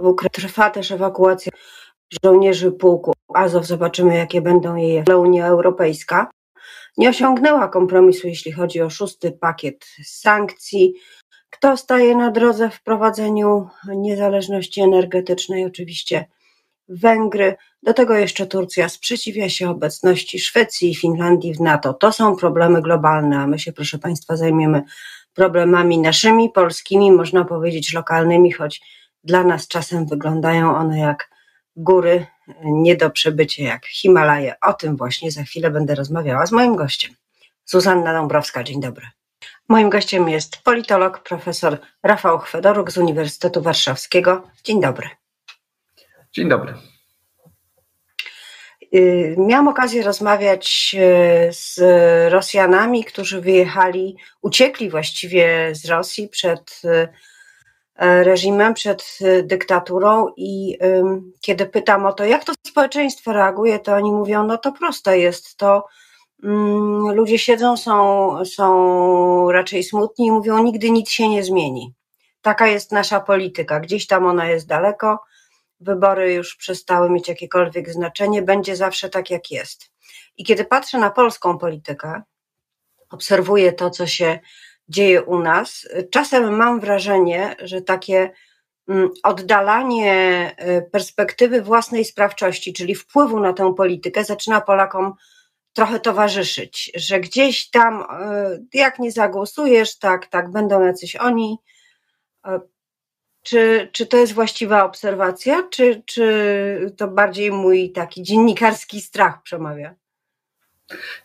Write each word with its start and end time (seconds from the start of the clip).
w 0.00 0.06
Ukrainie 0.06 0.30
trwa 0.32 0.70
też 0.70 0.90
ewakuacja 0.90 1.52
żołnierzy 2.24 2.72
pułku 2.72 3.12
Azow. 3.34 3.66
Zobaczymy, 3.66 4.16
jakie 4.16 4.40
będą 4.40 4.76
jej. 4.76 5.04
Unia 5.16 5.46
Europejska 5.46 6.30
nie 6.96 7.08
osiągnęła 7.08 7.68
kompromisu, 7.68 8.28
jeśli 8.28 8.52
chodzi 8.52 8.80
o 8.80 8.90
szósty 8.90 9.32
pakiet 9.32 9.86
sankcji. 10.04 10.94
Kto 11.50 11.76
staje 11.76 12.16
na 12.16 12.30
drodze 12.30 12.70
w 12.70 12.82
prowadzeniu 12.82 13.68
niezależności 13.88 14.80
energetycznej? 14.80 15.64
Oczywiście 15.64 16.24
Węgry. 16.88 17.56
Do 17.82 17.94
tego 17.94 18.14
jeszcze 18.14 18.46
Turcja 18.46 18.88
sprzeciwia 18.88 19.48
się 19.48 19.70
obecności 19.70 20.38
Szwecji 20.38 20.90
i 20.90 20.94
Finlandii 20.94 21.54
w 21.54 21.60
NATO. 21.60 21.94
To 21.94 22.12
są 22.12 22.36
problemy 22.36 22.82
globalne, 22.82 23.38
a 23.38 23.46
my 23.46 23.58
się, 23.58 23.72
proszę 23.72 23.98
Państwa, 23.98 24.36
zajmiemy 24.36 24.82
problemami 25.34 25.98
naszymi, 25.98 26.50
polskimi, 26.50 27.12
można 27.12 27.44
powiedzieć 27.44 27.94
lokalnymi, 27.94 28.52
choć 28.52 28.80
dla 29.24 29.44
nas 29.44 29.68
czasem 29.68 30.06
wyglądają 30.06 30.76
one 30.76 30.98
jak 30.98 31.30
góry 31.76 32.26
nie 32.64 32.96
do 32.96 33.10
przebycia, 33.10 33.62
jak 33.62 33.86
Himalaje. 33.86 34.54
O 34.60 34.72
tym 34.72 34.96
właśnie 34.96 35.30
za 35.30 35.42
chwilę 35.42 35.70
będę 35.70 35.94
rozmawiała 35.94 36.46
z 36.46 36.52
moim 36.52 36.76
gościem. 36.76 37.14
Zuzanna 37.64 38.12
Dąbrowska, 38.12 38.64
dzień 38.64 38.80
dobry. 38.80 39.06
Moim 39.68 39.90
gościem 39.90 40.28
jest 40.28 40.56
politolog, 40.56 41.22
profesor 41.22 41.78
Rafał 42.02 42.38
Chwedoruk 42.38 42.90
z 42.90 42.98
Uniwersytetu 42.98 43.62
Warszawskiego. 43.62 44.48
Dzień 44.64 44.80
dobry. 44.80 45.08
Dzień 46.32 46.48
dobry. 46.48 46.74
Y, 48.94 49.34
miałam 49.38 49.68
okazję 49.68 50.02
rozmawiać 50.02 50.96
y, 51.48 51.52
z 51.52 51.80
Rosjanami, 52.32 53.04
którzy 53.04 53.40
wyjechali, 53.40 54.16
uciekli 54.42 54.90
właściwie 54.90 55.74
z 55.74 55.84
Rosji 55.84 56.28
przed 56.28 56.82
y, 56.84 57.08
reżimem, 57.98 58.74
przed 58.74 59.18
dyktaturą 59.42 60.28
i 60.36 60.78
kiedy 61.40 61.66
pytam 61.66 62.06
o 62.06 62.12
to, 62.12 62.24
jak 62.24 62.44
to 62.44 62.52
społeczeństwo 62.66 63.32
reaguje, 63.32 63.78
to 63.78 63.94
oni 63.94 64.12
mówią, 64.12 64.46
no 64.46 64.58
to 64.58 64.72
proste 64.72 65.18
jest, 65.18 65.56
to 65.56 65.86
ludzie 67.14 67.38
siedzą, 67.38 67.76
są, 67.76 68.44
są 68.44 69.52
raczej 69.52 69.84
smutni 69.84 70.26
i 70.26 70.32
mówią, 70.32 70.62
nigdy 70.62 70.90
nic 70.90 71.10
się 71.10 71.28
nie 71.28 71.44
zmieni. 71.44 71.94
Taka 72.42 72.66
jest 72.66 72.92
nasza 72.92 73.20
polityka, 73.20 73.80
gdzieś 73.80 74.06
tam 74.06 74.26
ona 74.26 74.46
jest 74.50 74.66
daleko, 74.66 75.18
wybory 75.80 76.34
już 76.34 76.56
przestały 76.56 77.10
mieć 77.10 77.28
jakiekolwiek 77.28 77.92
znaczenie, 77.92 78.42
będzie 78.42 78.76
zawsze 78.76 79.08
tak, 79.08 79.30
jak 79.30 79.50
jest. 79.50 79.90
I 80.36 80.44
kiedy 80.44 80.64
patrzę 80.64 80.98
na 80.98 81.10
polską 81.10 81.58
politykę, 81.58 82.22
obserwuję 83.10 83.72
to, 83.72 83.90
co 83.90 84.06
się 84.06 84.38
dzieje 84.88 85.22
u 85.22 85.38
nas, 85.38 85.88
czasem 86.10 86.56
mam 86.56 86.80
wrażenie, 86.80 87.56
że 87.62 87.82
takie 87.82 88.30
mm, 88.88 89.10
oddalanie 89.22 90.50
y, 90.78 90.90
perspektywy 90.90 91.62
własnej 91.62 92.04
sprawczości, 92.04 92.72
czyli 92.72 92.94
wpływu 92.94 93.40
na 93.40 93.52
tę 93.52 93.74
politykę, 93.74 94.24
zaczyna 94.24 94.60
Polakom 94.60 95.14
trochę 95.72 96.00
towarzyszyć, 96.00 96.92
że 96.94 97.20
gdzieś 97.20 97.70
tam, 97.70 98.00
y, 98.02 98.78
jak 98.78 98.98
nie 98.98 99.12
zagłosujesz, 99.12 99.98
tak, 99.98 100.26
tak, 100.26 100.50
będą 100.50 100.82
jacyś 100.82 101.16
oni, 101.16 101.58
y, 102.46 102.50
czy, 103.42 103.88
czy 103.92 104.06
to 104.06 104.16
jest 104.16 104.32
właściwa 104.32 104.84
obserwacja, 104.84 105.68
czy, 105.70 106.02
czy 106.06 106.94
to 106.96 107.08
bardziej 107.08 107.50
mój 107.50 107.92
taki 107.92 108.22
dziennikarski 108.22 109.00
strach 109.00 109.42
przemawia? 109.42 109.94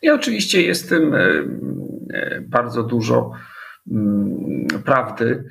I 0.02 0.10
oczywiście 0.10 0.62
jest 0.62 0.86
w 0.86 0.90
tym 0.90 1.14
e, 1.14 1.20
e, 1.20 1.44
bardzo 2.42 2.84
dużo 2.84 3.32
mm, 3.92 4.68
prawdy. 4.86 5.44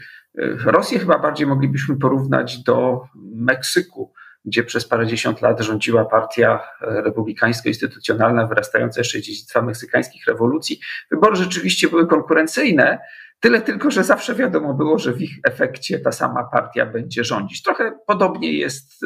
Rosję 0.65 0.98
chyba 0.98 1.19
bardziej 1.19 1.47
moglibyśmy 1.47 1.97
porównać 1.97 2.62
do 2.62 3.05
Meksyku, 3.34 4.12
gdzie 4.45 4.62
przez 4.62 4.89
parędziesiąt 4.89 5.42
lat 5.42 5.61
rządziła 5.61 6.05
partia 6.05 6.61
republikańsko-instytucjonalna 6.81 8.47
wyrastająca 8.47 9.00
jeszcze 9.00 9.19
z 9.19 9.23
dziedzictwa 9.23 9.62
meksykańskich 9.62 10.27
rewolucji. 10.27 10.81
Wybory 11.10 11.37
rzeczywiście 11.37 11.88
były 11.88 12.06
konkurencyjne, 12.06 12.99
Tyle 13.41 13.61
tylko, 13.61 13.91
że 13.91 14.05
zawsze 14.05 14.34
wiadomo 14.34 14.75
było, 14.75 14.99
że 14.99 15.12
w 15.12 15.22
ich 15.22 15.38
efekcie 15.44 15.99
ta 15.99 16.12
sama 16.12 16.44
partia 16.44 16.87
będzie 16.87 17.25
rządzić. 17.25 17.62
Trochę 17.62 17.99
podobnie 18.06 18.53
jest, 18.53 19.05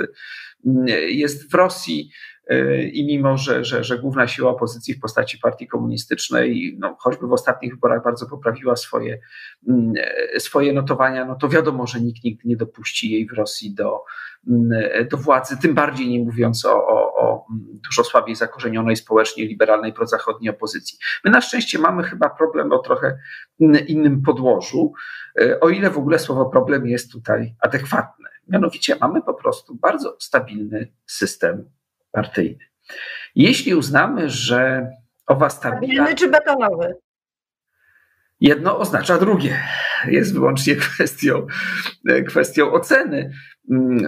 jest 1.06 1.50
w 1.50 1.54
Rosji 1.54 2.10
i 2.92 3.06
mimo, 3.06 3.36
że, 3.36 3.64
że, 3.64 3.84
że 3.84 3.98
główna 3.98 4.26
siła 4.26 4.50
opozycji 4.50 4.94
w 4.94 5.00
postaci 5.00 5.38
partii 5.38 5.66
komunistycznej, 5.66 6.76
no, 6.80 6.96
choćby 6.98 7.26
w 7.26 7.32
ostatnich 7.32 7.74
wyborach 7.74 8.04
bardzo 8.04 8.26
poprawiła 8.26 8.76
swoje, 8.76 9.20
swoje 10.38 10.72
notowania, 10.72 11.24
no 11.24 11.34
to 11.34 11.48
wiadomo, 11.48 11.86
że 11.86 12.00
nikt 12.00 12.24
nigdy 12.24 12.48
nie 12.48 12.56
dopuści 12.56 13.10
jej 13.10 13.26
w 13.26 13.32
Rosji 13.32 13.74
do, 13.74 14.04
do 15.10 15.16
władzy, 15.16 15.56
tym 15.62 15.74
bardziej 15.74 16.08
nie 16.08 16.18
mówiąc 16.18 16.64
o, 16.64 16.86
o, 16.86 17.14
o 17.22 17.46
dużo 17.84 18.04
słabiej 18.04 18.34
zakorzenionej 18.34 18.96
społecznie 18.96 19.46
liberalnej 19.46 19.92
prozachodniej 19.92 20.50
opozycji. 20.50 20.98
My 21.24 21.30
na 21.30 21.40
szczęście 21.40 21.78
mamy 21.78 22.02
chyba 22.02 22.30
problem 22.30 22.72
o 22.72 22.78
trochę 22.78 23.18
innym 23.86 24.22
podłożu, 24.22 24.92
o 25.60 25.68
ile 25.68 25.90
w 25.90 25.98
ogóle 25.98 26.18
słowo 26.18 26.46
problem 26.46 26.86
jest 26.86 27.12
tutaj 27.12 27.54
adekwatne. 27.60 28.28
Mianowicie 28.48 28.96
mamy 29.00 29.22
po 29.22 29.34
prostu 29.34 29.74
bardzo 29.74 30.16
stabilny 30.20 30.92
system 31.06 31.70
partyjny. 32.12 32.64
Jeśli 33.34 33.74
uznamy, 33.74 34.30
że 34.30 34.90
owa 35.26 35.50
stabilizacja. 35.50 36.04
Stabilny 36.04 36.18
czy 36.18 36.28
betonowy? 36.28 36.94
Jedno 38.40 38.78
oznacza 38.78 39.18
drugie. 39.18 39.62
Jest 40.06 40.32
wyłącznie 40.34 40.76
kwestią, 40.76 41.46
kwestią 42.28 42.72
oceny. 42.72 43.32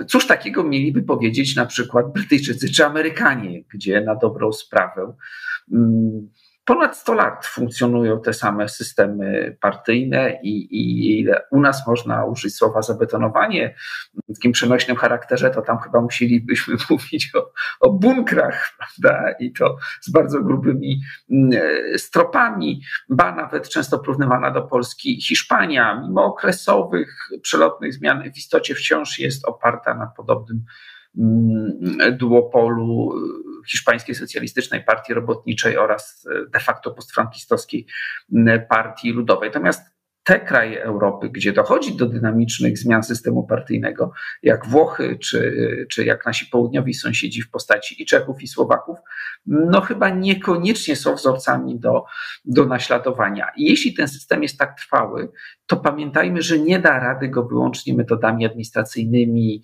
Cóż 0.09 0.27
takiego 0.27 0.65
mieliby 0.65 1.03
powiedzieć 1.03 1.57
na 1.57 1.67
przykład 1.67 2.13
Brytyjczycy 2.13 2.73
czy 2.73 2.87
Amerykanie, 2.87 3.63
gdzie 3.75 4.01
na 4.01 4.15
dobrą 4.15 4.53
sprawę 4.53 5.15
ponad 6.65 6.97
100 6.97 7.15
lat 7.15 7.47
funkcjonują 7.47 8.21
te 8.21 8.33
same 8.33 8.69
systemy 8.69 9.57
partyjne 9.61 10.41
i, 10.43 10.49
i 10.49 11.21
ile 11.21 11.43
u 11.51 11.61
nas 11.61 11.87
można 11.87 12.25
użyć 12.25 12.57
słowa 12.57 12.83
zabetonowanie 12.83 13.75
w 14.29 14.35
takim 14.35 14.53
przenośnym 14.53 14.97
charakterze, 14.97 15.51
to 15.51 15.63
tam 15.63 15.79
chyba 15.79 16.01
musielibyśmy 16.01 16.77
mówić 16.91 17.35
o, 17.35 17.53
o 17.81 17.93
bunkrach, 17.93 18.77
prawda? 18.79 19.33
I 19.41 19.53
to 19.53 19.77
z 20.01 20.11
bardzo 20.11 20.43
grubymi 20.43 21.01
mm, 21.31 21.51
stropami, 21.99 22.83
ba 23.09 23.35
nawet 23.35 23.69
często 23.69 23.99
porównywana 23.99 24.51
do 24.51 24.63
Polski 24.63 25.23
Hiszpania, 25.23 26.03
mimo 26.03 26.25
okresowych, 26.25 27.29
przelotnych 27.43 27.95
zmian 27.95 28.33
w 28.33 28.37
istocie 28.37 28.75
wciąż 28.75 29.19
jest 29.19 29.45
oparta 29.45 29.95
na 29.95 30.07
podobnym 30.07 30.65
mm, 31.19 32.17
duopolu 32.19 33.15
hiszpańskiej 33.67 34.15
socjalistycznej 34.15 34.85
partii 34.85 35.15
robotniczej 35.15 35.79
oraz 35.79 36.27
e, 36.31 36.51
de 36.51 36.61
facto 36.61 36.91
postfrankistowskiej 36.91 37.87
partii 38.69 39.13
ludowej. 39.13 39.49
Natomiast 39.49 39.94
te 40.25 40.41
kraje 40.41 40.83
Europy, 40.83 41.31
gdzie 41.31 41.53
dochodzi 41.53 41.97
do 41.97 42.07
dynamicznych 42.07 42.79
zmian 42.79 43.03
systemu 43.03 43.47
partyjnego, 43.47 44.13
jak 44.43 44.67
Włochy, 44.67 45.19
czy, 45.19 45.87
czy 45.91 46.05
jak 46.05 46.27
nasi 46.27 46.47
południowi 46.47 46.95
sąsiedzi 46.95 47.43
w 47.43 47.51
postaci 47.51 48.03
i 48.03 48.07
Czechów, 48.07 48.43
i 48.43 48.49
Słowaków, 48.49 48.99
no 49.47 49.81
chyba 49.81 50.09
niekoniecznie 50.09 50.97
są 50.97 51.15
wzorcami 51.15 51.81
do, 51.81 52.05
do 52.45 52.65
naśladowania. 52.67 53.47
I 53.57 53.65
jeśli 53.65 53.95
ten 53.95 54.09
system 54.09 54.43
jest 54.43 54.59
tak 54.59 54.77
trwały, 54.79 55.33
to 55.67 55.77
pamiętajmy, 55.77 56.43
że 56.43 56.59
nie 56.59 56.79
da 56.79 56.99
rady 56.99 57.29
go 57.29 57.45
wyłącznie 57.45 57.95
metodami 57.95 58.47
administracyjnymi, 58.47 59.63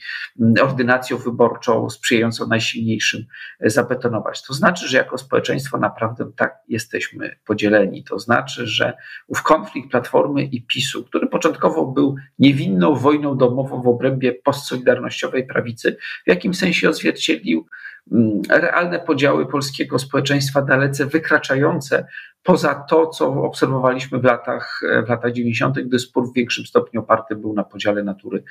ordynacją 0.62 1.16
wyborczą 1.16 1.90
sprzyjającą 1.90 2.46
najsilniejszym 2.46 3.24
zabetonować. 3.60 4.42
To 4.46 4.54
znaczy, 4.54 4.88
że 4.88 4.96
jako 4.96 5.18
społeczeństwo 5.18 5.78
naprawdę 5.78 6.30
tak 6.36 6.58
jesteśmy 6.68 7.36
podzieleni. 7.46 8.04
To 8.04 8.18
znaczy, 8.18 8.66
że 8.66 8.96
ów 9.26 9.42
konflikt 9.42 9.90
Platformy 9.90 10.49
i 10.52 10.62
PiSu, 10.62 11.04
który 11.04 11.26
początkowo 11.26 11.86
był 11.86 12.16
niewinną 12.38 12.94
wojną 12.94 13.36
domową 13.36 13.82
w 13.82 13.88
obrębie 13.88 14.32
postsolidarnościowej 14.32 15.46
prawicy, 15.46 15.96
w 16.26 16.28
jakim 16.28 16.54
sensie 16.54 16.88
odzwierciedlił 16.88 17.66
mm, 18.12 18.42
realne 18.50 19.00
podziały 19.00 19.46
polskiego 19.46 19.98
społeczeństwa 19.98 20.62
dalece 20.62 21.06
wykraczające 21.06 22.06
poza 22.42 22.74
to, 22.74 23.06
co 23.06 23.28
obserwowaliśmy 23.28 24.18
w 24.18 24.24
latach, 24.24 24.80
w 25.06 25.08
latach 25.08 25.32
90., 25.32 25.80
gdy 25.80 25.98
spór 25.98 26.30
w 26.30 26.34
większym 26.34 26.66
stopniu 26.66 27.00
oparty 27.00 27.36
był 27.36 27.52
na 27.54 27.64
podziale 27.64 28.02
natury 28.02 28.44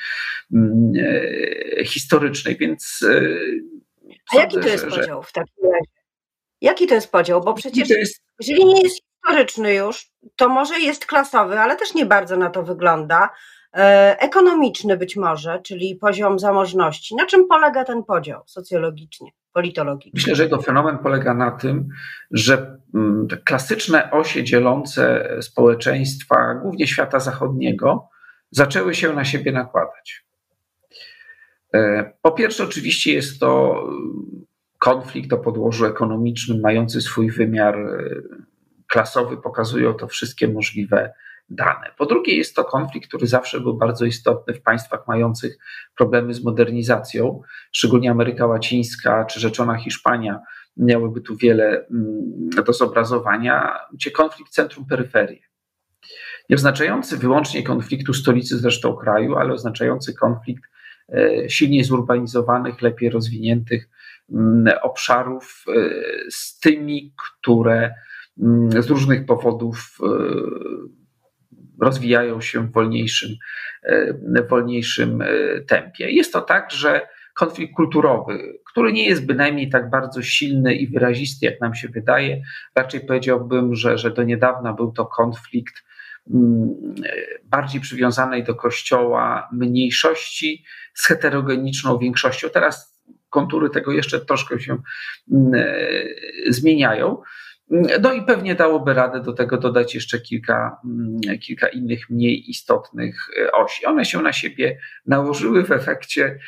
mm, 0.54 0.94
e, 1.80 1.86
historycznej. 1.86 2.58
Więc 2.58 3.06
e, 3.10 3.22
A 4.34 4.38
jaki 4.38 4.60
to 4.60 4.68
jest 4.68 4.90
że, 4.90 4.90
podział 4.90 5.24
w 5.24 5.32
takim 5.32 5.64
razie? 5.64 6.00
Jaki 6.62 6.88
to 6.88 6.96
jest 6.96 7.12
podział? 7.12 7.42
Bo 7.42 7.54
przecież 7.54 7.90
jest... 7.90 8.22
jeżeli 8.40 8.66
nie 8.66 8.82
jest 8.82 8.99
historyczny 9.30 9.74
już, 9.74 10.06
to 10.36 10.50
może 10.50 10.80
jest 10.80 11.06
klasowy, 11.06 11.60
ale 11.60 11.76
też 11.76 11.94
nie 11.94 12.06
bardzo 12.06 12.38
na 12.38 12.50
to 12.50 12.64
wygląda. 12.64 13.30
E, 13.74 14.16
ekonomiczny 14.20 14.98
być 14.98 15.16
może, 15.16 15.62
czyli 15.62 15.96
poziom 15.96 16.40
zamożności. 16.40 17.16
Na 17.16 17.26
czym 17.26 17.48
polega 17.48 17.84
ten 17.84 18.04
podział 18.04 18.44
socjologicznie, 18.46 19.32
politologicznie? 19.54 20.12
Myślę, 20.14 20.36
że 20.36 20.44
jego 20.44 20.62
fenomen 20.62 20.98
polega 20.98 21.34
na 21.34 21.52
tym, 21.52 21.88
że 22.32 22.78
mm, 22.96 23.28
klasyczne 23.46 24.12
osie 24.12 24.44
dzielące 24.44 25.30
społeczeństwa, 25.42 26.56
głównie 26.56 26.88
świata 26.88 27.20
zachodniego, 27.20 28.10
zaczęły 28.52 28.96
się 28.96 29.14
na 29.14 29.26
siebie 29.26 29.52
nakładać. 29.52 30.26
Po 32.22 32.32
pierwsze, 32.32 32.64
oczywiście 32.64 33.14
jest 33.14 33.40
to 33.40 33.84
konflikt 34.80 35.34
o 35.34 35.38
podłożu 35.38 35.86
ekonomicznym, 35.86 36.62
mający 36.62 37.02
swój 37.02 37.32
wymiar 37.32 37.78
klasowy, 38.90 39.38
pokazują 39.38 39.94
to 39.94 40.08
wszystkie 40.08 40.48
możliwe 40.48 41.14
dane. 41.50 41.92
Po 41.98 42.06
drugie, 42.06 42.36
jest 42.38 42.56
to 42.56 42.64
konflikt, 42.64 43.08
który 43.08 43.28
zawsze 43.28 43.60
był 43.60 43.78
bardzo 43.78 44.06
istotny 44.06 44.54
w 44.54 44.62
państwach 44.62 45.08
mających 45.08 45.58
problemy 45.96 46.34
z 46.34 46.44
modernizacją, 46.44 47.42
szczególnie 47.72 48.12
Ameryka 48.12 48.46
Łacińska 48.46 49.26
czy 49.26 49.40
rzeczona 49.40 49.76
Hiszpania 49.76 50.40
miałyby 50.78 51.22
tu 51.22 51.36
wiele 51.36 51.86
mm, 51.92 52.50
do 52.66 52.74
zobrazowania, 52.74 53.80
gdzie 53.94 54.12
konflikt 54.12 54.52
centrum-peryferii. 54.52 55.42
Nie 56.50 56.56
oznaczający 56.56 57.18
wyłącznie 57.18 57.64
konfliktu 57.64 58.14
stolicy 58.14 58.58
zresztą 58.58 58.96
kraju, 58.96 59.36
ale 59.36 59.54
oznaczający 59.54 60.14
konflikt 60.14 60.64
e, 61.14 61.50
silniej 61.50 61.84
zurbanizowanych, 61.84 62.82
lepiej 62.82 63.10
rozwiniętych 63.10 63.90
mm, 64.32 64.74
obszarów 64.82 65.66
e, 65.68 65.72
z 66.32 66.60
tymi, 66.60 67.14
które 67.18 67.94
z 68.70 68.90
różnych 68.90 69.26
powodów 69.26 69.98
e, 70.04 70.08
rozwijają 71.82 72.42
się 72.42 72.68
w 72.68 72.72
wolniejszym, 72.72 73.30
e, 73.84 74.14
w 74.14 74.50
wolniejszym 74.50 75.22
e, 75.22 75.28
tempie. 75.68 76.10
Jest 76.10 76.34
to 76.34 76.42
tak, 76.42 76.72
że 76.72 77.08
konflikt 77.34 77.76
kulturowy, 77.76 78.60
który 78.72 78.94
nie 78.94 79.06
jest 79.10 79.26
bynajmniej 79.26 79.70
tak 79.70 79.90
bardzo 79.90 80.22
silny 80.22 80.76
i 80.76 80.88
wyrazisty, 80.88 81.46
jak 81.46 81.62
nam 81.62 81.76
się 81.76 81.88
wydaje, 81.88 82.42
raczej 82.76 83.02
powiedziałbym, 83.02 83.76
że, 83.76 83.98
że 83.98 84.12
do 84.12 84.24
niedawna 84.24 84.74
był 84.74 84.92
to 84.92 85.06
konflikt 85.06 85.84
mm, 86.34 86.76
bardziej 87.44 87.82
przywiązanej 87.82 88.44
do 88.44 88.56
kościoła 88.56 89.50
mniejszości 89.52 90.64
z 90.94 91.08
heterogeniczną 91.08 91.98
większością. 91.98 92.50
Teraz 92.50 93.00
kontury 93.30 93.70
tego 93.70 93.92
jeszcze 93.92 94.26
troszkę 94.26 94.60
się 94.60 94.78
mm, 95.32 95.52
zmieniają. 96.50 97.22
No 98.02 98.14
i 98.14 98.22
pewnie 98.22 98.56
dałoby 98.56 98.94
radę 98.94 99.22
do 99.22 99.34
tego 99.34 99.58
dodać 99.58 99.96
jeszcze 99.96 100.20
kilka, 100.20 100.78
mm, 100.86 101.40
kilka 101.40 101.68
innych 101.68 102.10
mniej 102.10 102.50
istotnych 102.50 103.16
e, 103.42 103.52
osi. 103.52 103.86
One 103.86 104.06
się 104.06 104.22
na 104.22 104.34
siebie 104.34 104.78
nałożyły 105.06 105.64
w 105.64 105.72
efekcie 105.72 106.40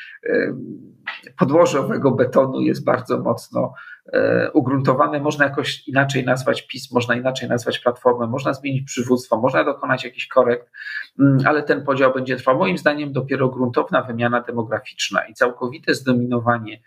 podłoże 1.37 1.79
owego 1.79 2.11
betonu 2.11 2.61
jest 2.61 2.83
bardzo 2.83 3.19
mocno 3.19 3.73
e, 4.13 4.51
ugruntowane. 4.51 5.19
Można 5.19 5.45
jakoś 5.45 5.87
inaczej 5.87 6.25
nazwać 6.25 6.67
PiS, 6.67 6.91
można 6.91 7.15
inaczej 7.15 7.49
nazwać 7.49 7.79
Platformę, 7.79 8.27
można 8.27 8.53
zmienić 8.53 8.85
przywództwo, 8.85 9.37
można 9.37 9.63
dokonać 9.63 10.03
jakiś 10.03 10.27
korekt, 10.27 10.71
mm, 11.19 11.37
ale 11.45 11.63
ten 11.63 11.85
podział 11.85 12.13
będzie 12.13 12.35
trwał. 12.35 12.57
Moim 12.57 12.77
zdaniem 12.77 13.13
dopiero 13.13 13.49
gruntowna 13.49 14.01
wymiana 14.01 14.41
demograficzna 14.41 15.27
i 15.27 15.33
całkowite 15.33 15.93
zdominowanie 15.93 16.81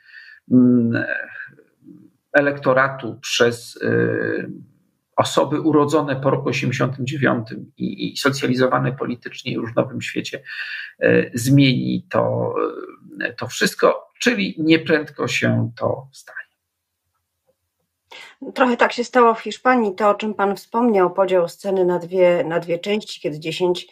mm, 0.51 1.05
elektoratu 2.35 3.19
przez 3.21 3.77
y, 3.77 4.51
osoby 5.17 5.61
urodzone 5.61 6.17
po 6.17 6.31
roku 6.31 6.49
89 6.49 7.49
i, 7.77 8.13
i 8.13 8.17
socjalizowane 8.17 8.93
politycznie 8.93 9.53
już 9.53 9.73
w 9.73 9.77
nowym 9.77 10.03
świecie 10.03 10.43
y, 11.03 11.31
zmieni 11.35 12.07
to, 12.11 12.55
y, 13.23 13.35
to 13.39 13.47
wszystko, 13.47 14.11
czyli 14.21 14.55
nieprędko 14.59 15.29
się 15.29 15.71
to 15.79 16.09
stanie. 16.13 16.39
Trochę 18.55 18.77
tak 18.77 18.93
się 18.93 19.05
stało 19.05 19.35
w 19.35 19.41
Hiszpanii. 19.41 19.95
To, 19.95 20.11
o 20.11 20.15
czym 20.15 20.35
Pan 20.35 20.57
wspomniał, 20.57 21.15
podział 21.15 21.49
sceny 21.49 21.85
na 21.85 21.99
dwie, 21.99 22.45
na 22.45 22.61
dwie 22.61 22.79
części, 22.79 23.21
kiedy 23.21 23.41
10, 23.41 23.87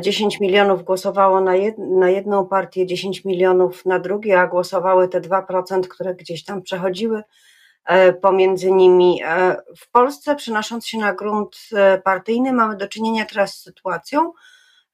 10 0.00 0.40
milionów 0.40 0.84
głosowało 0.84 1.40
na, 1.40 1.56
jed, 1.56 1.78
na 1.78 2.10
jedną 2.10 2.46
partię, 2.46 2.86
10 2.86 3.24
milionów 3.24 3.86
na 3.86 3.98
drugie, 3.98 4.40
a 4.40 4.46
głosowały 4.46 5.08
te 5.08 5.20
2%, 5.20 5.80
które 5.88 6.14
gdzieś 6.14 6.44
tam 6.44 6.62
przechodziły 6.62 7.22
pomiędzy 8.22 8.72
nimi. 8.72 9.22
E, 9.24 9.56
w 9.78 9.90
Polsce, 9.90 10.36
przenosząc 10.36 10.86
się 10.86 10.98
na 10.98 11.14
grunt 11.14 11.56
e, 11.72 11.98
partyjny, 11.98 12.52
mamy 12.52 12.76
do 12.76 12.88
czynienia 12.88 13.26
teraz 13.26 13.54
z 13.54 13.62
sytuacją 13.62 14.32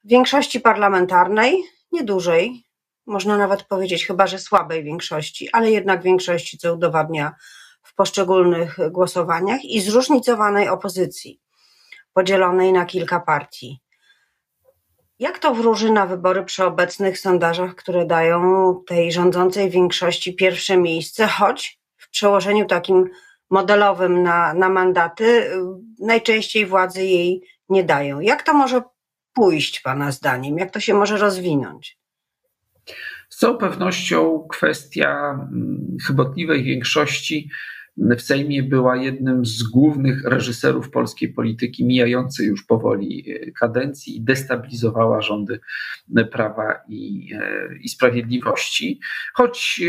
większości 0.03 0.59
parlamentarnej, 0.59 1.63
niedużej, 1.91 2.63
można 3.05 3.37
nawet 3.37 3.63
powiedzieć 3.63 4.07
chyba, 4.07 4.27
że 4.27 4.39
słabej 4.39 4.83
większości, 4.83 5.49
ale 5.51 5.71
jednak 5.71 6.03
większości, 6.03 6.57
co 6.57 6.73
udowadnia 6.73 7.35
w 7.83 7.95
poszczególnych 7.95 8.77
głosowaniach 8.91 9.65
i 9.65 9.81
zróżnicowanej 9.81 10.69
opozycji, 10.69 11.41
podzielonej 12.13 12.73
na 12.73 12.85
kilka 12.85 13.19
partii. 13.19 13.79
Jak 15.19 15.39
to 15.39 15.53
wróży 15.53 15.91
na 15.91 16.05
wybory 16.05 16.43
przy 16.43 16.65
obecnych 16.65 17.19
sondażach, 17.19 17.75
które 17.75 18.05
dają 18.05 18.75
tej 18.87 19.11
rządzącej 19.11 19.69
większości 19.69 20.35
pierwsze 20.35 20.77
miejsce, 20.77 21.27
choć 21.27 21.79
przełożeniu 22.17 22.65
takim 22.65 23.09
modelowym 23.49 24.23
na, 24.23 24.53
na 24.53 24.69
mandaty, 24.69 25.49
najczęściej 25.99 26.65
władzy 26.65 27.05
jej 27.05 27.41
nie 27.69 27.83
dają. 27.83 28.19
Jak 28.19 28.43
to 28.43 28.53
może 28.53 28.81
pójść, 29.33 29.79
Pana 29.79 30.11
zdaniem? 30.11 30.57
Jak 30.57 30.71
to 30.71 30.79
się 30.79 30.93
może 30.93 31.17
rozwinąć? 31.17 31.97
Z 33.29 33.37
całą 33.37 33.57
pewnością 33.57 34.47
kwestia 34.49 35.31
mm, 35.31 35.97
chybotliwej 36.07 36.63
większości 36.63 37.49
w 37.97 38.21
Sejmie 38.21 38.63
była 38.63 38.95
jednym 38.95 39.45
z 39.45 39.63
głównych 39.63 40.23
reżyserów 40.23 40.89
polskiej 40.89 41.33
polityki 41.33 41.85
mijającej 41.85 42.47
już 42.47 42.63
powoli 42.63 43.31
e, 43.31 43.51
kadencji 43.51 44.17
i 44.17 44.21
destabilizowała 44.21 45.21
rządy 45.21 45.59
prawa 46.31 46.73
i, 46.89 47.29
i 47.81 47.89
sprawiedliwości. 47.89 48.99
Choć 49.33 49.81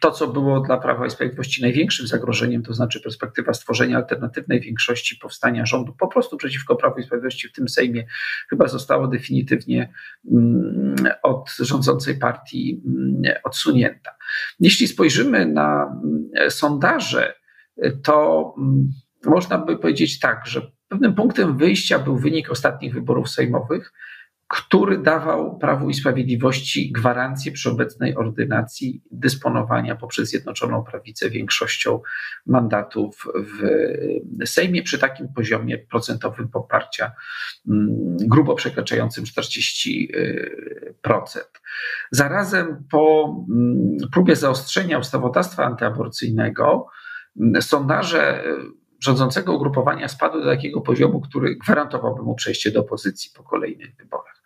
to, 0.00 0.10
co 0.10 0.26
było 0.26 0.60
dla 0.60 0.76
Prawa 0.76 1.06
i 1.06 1.10
Sprawiedliwości 1.10 1.62
największym 1.62 2.06
zagrożeniem, 2.06 2.62
to 2.62 2.74
znaczy 2.74 3.00
perspektywa 3.00 3.54
stworzenia 3.54 3.96
alternatywnej 3.96 4.60
większości, 4.60 5.16
powstania 5.16 5.66
rządu 5.66 5.92
po 5.98 6.08
prostu 6.08 6.36
przeciwko 6.36 6.76
Prawu 6.76 7.00
i 7.00 7.02
Sprawiedliwości 7.02 7.48
w 7.48 7.52
tym 7.52 7.68
Sejmie, 7.68 8.06
chyba 8.50 8.68
zostało 8.68 9.08
definitywnie 9.08 9.92
mm, 10.32 10.96
od 11.22 11.50
rządzącej 11.58 12.18
partii 12.18 12.82
mm, 12.86 13.34
odsunięta. 13.44 14.10
Jeśli 14.60 14.88
spojrzymy 14.88 15.46
na 15.46 15.84
mm, 15.84 16.50
sondaże, 16.50 17.34
to 18.02 18.54
można 19.24 19.58
by 19.58 19.78
powiedzieć 19.78 20.18
tak, 20.18 20.46
że 20.46 20.62
pewnym 20.88 21.14
punktem 21.14 21.56
wyjścia 21.56 21.98
był 21.98 22.18
wynik 22.18 22.50
ostatnich 22.50 22.94
wyborów 22.94 23.30
sejmowych, 23.30 23.92
który 24.48 24.98
dawał 24.98 25.58
Prawu 25.58 25.90
i 25.90 25.94
Sprawiedliwości 25.94 26.92
gwarancję 26.92 27.52
przy 27.52 27.70
obecnej 27.70 28.16
ordynacji 28.16 29.02
dysponowania 29.10 29.96
poprzez 29.96 30.28
Zjednoczoną 30.28 30.84
Prawicę 30.84 31.30
większością 31.30 32.00
mandatów 32.46 33.24
w 33.34 34.48
Sejmie 34.48 34.82
przy 34.82 34.98
takim 34.98 35.28
poziomie 35.32 35.78
procentowym 35.78 36.48
poparcia 36.48 37.12
mm, 37.68 38.16
grubo 38.20 38.54
przekraczającym 38.54 39.24
40%. 39.24 40.06
Zarazem 42.10 42.84
po 42.90 43.36
mm, 43.50 43.96
próbie 44.12 44.36
zaostrzenia 44.36 44.98
ustawodawstwa 44.98 45.64
antyaborcyjnego 45.64 46.86
mm, 47.40 47.62
sondaże 47.62 48.44
rządzącego 49.00 49.56
ugrupowania 49.56 50.08
spadły 50.08 50.40
do 50.44 50.50
takiego 50.50 50.80
poziomu, 50.80 51.20
który 51.20 51.56
gwarantowałby 51.56 52.22
mu 52.22 52.34
przejście 52.34 52.70
do 52.70 52.80
opozycji 52.80 53.30
po 53.36 53.42
kolejnych 53.42 53.96
wyborach. 53.96 54.45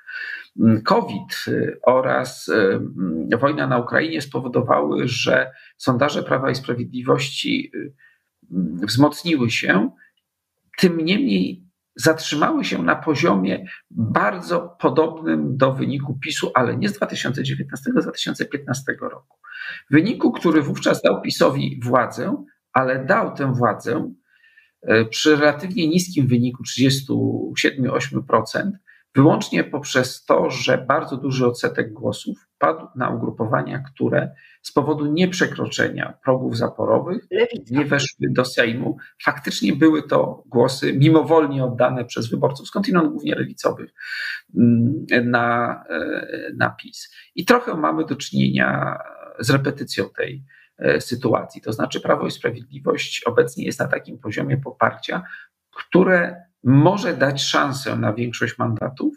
Mm, 0.58 0.82
COVID 0.82 1.44
y, 1.48 1.78
oraz 1.82 2.48
y, 2.48 2.54
mm, 2.54 3.28
wojna 3.40 3.66
na 3.66 3.78
Ukrainie 3.78 4.20
spowodowały, 4.20 5.08
że 5.08 5.50
sondaże 5.76 6.22
Prawa 6.22 6.50
i 6.50 6.54
Sprawiedliwości 6.54 7.70
y, 7.74 7.94
mm, 8.52 8.86
wzmocniły 8.86 9.50
się, 9.50 9.90
tym 10.78 10.96
niemniej 10.96 11.64
zatrzymały 11.96 12.64
się 12.64 12.82
na 12.82 12.96
poziomie 12.96 13.64
bardzo 13.90 14.76
podobnym 14.80 15.56
do 15.56 15.72
wyniku 15.72 16.18
PiSu, 16.18 16.50
ale 16.54 16.76
nie 16.76 16.88
z 16.88 16.92
2019, 16.92 17.90
z 17.90 18.02
2015 18.02 18.92
roku. 19.00 19.38
Wyniku, 19.90 20.32
który 20.32 20.62
wówczas 20.62 21.02
dał 21.02 21.22
PiSowi 21.22 21.80
władzę, 21.82 22.44
ale 22.72 23.04
dał 23.04 23.34
tę 23.34 23.54
władzę 23.54 24.12
przy 25.10 25.36
relatywnie 25.36 25.88
niskim 25.88 26.26
wyniku 26.26 26.62
37-8%, 26.62 28.70
wyłącznie 29.14 29.64
poprzez 29.64 30.24
to, 30.24 30.50
że 30.50 30.78
bardzo 30.78 31.16
duży 31.16 31.46
odsetek 31.46 31.92
głosów 31.92 32.48
padł 32.58 32.86
na 32.96 33.10
ugrupowania, 33.10 33.78
które 33.78 34.34
z 34.62 34.72
powodu 34.72 35.06
nieprzekroczenia 35.06 36.18
progów 36.24 36.56
zaporowych 36.56 37.26
nie 37.70 37.84
weszły 37.84 38.26
do 38.30 38.44
Sejmu. 38.44 38.96
Faktycznie 39.24 39.76
były 39.76 40.02
to 40.02 40.42
głosy 40.46 40.92
mimowolnie 40.92 41.64
oddane 41.64 42.04
przez 42.04 42.30
wyborców, 42.30 42.68
skądinąd 42.68 43.10
głównie 43.10 43.34
lewicowych, 43.34 43.90
mm, 44.56 45.06
na, 45.24 45.74
e, 45.90 46.52
na 46.56 46.70
PiS. 46.70 47.14
I 47.34 47.44
trochę 47.44 47.74
mamy 47.74 48.04
do 48.04 48.16
czynienia 48.16 48.98
z 49.38 49.50
repetycją 49.50 50.04
tej 50.16 50.44
e, 50.78 51.00
sytuacji. 51.00 51.62
To 51.62 51.72
znaczy, 51.72 52.00
Prawo 52.00 52.26
i 52.26 52.30
Sprawiedliwość 52.30 53.22
obecnie 53.24 53.64
jest 53.64 53.80
na 53.80 53.88
takim 53.88 54.18
poziomie 54.18 54.56
poparcia, 54.56 55.22
które 55.70 56.49
może 56.64 57.16
dać 57.16 57.42
szansę 57.42 57.96
na 57.96 58.12
większość 58.12 58.58
mandatów, 58.58 59.14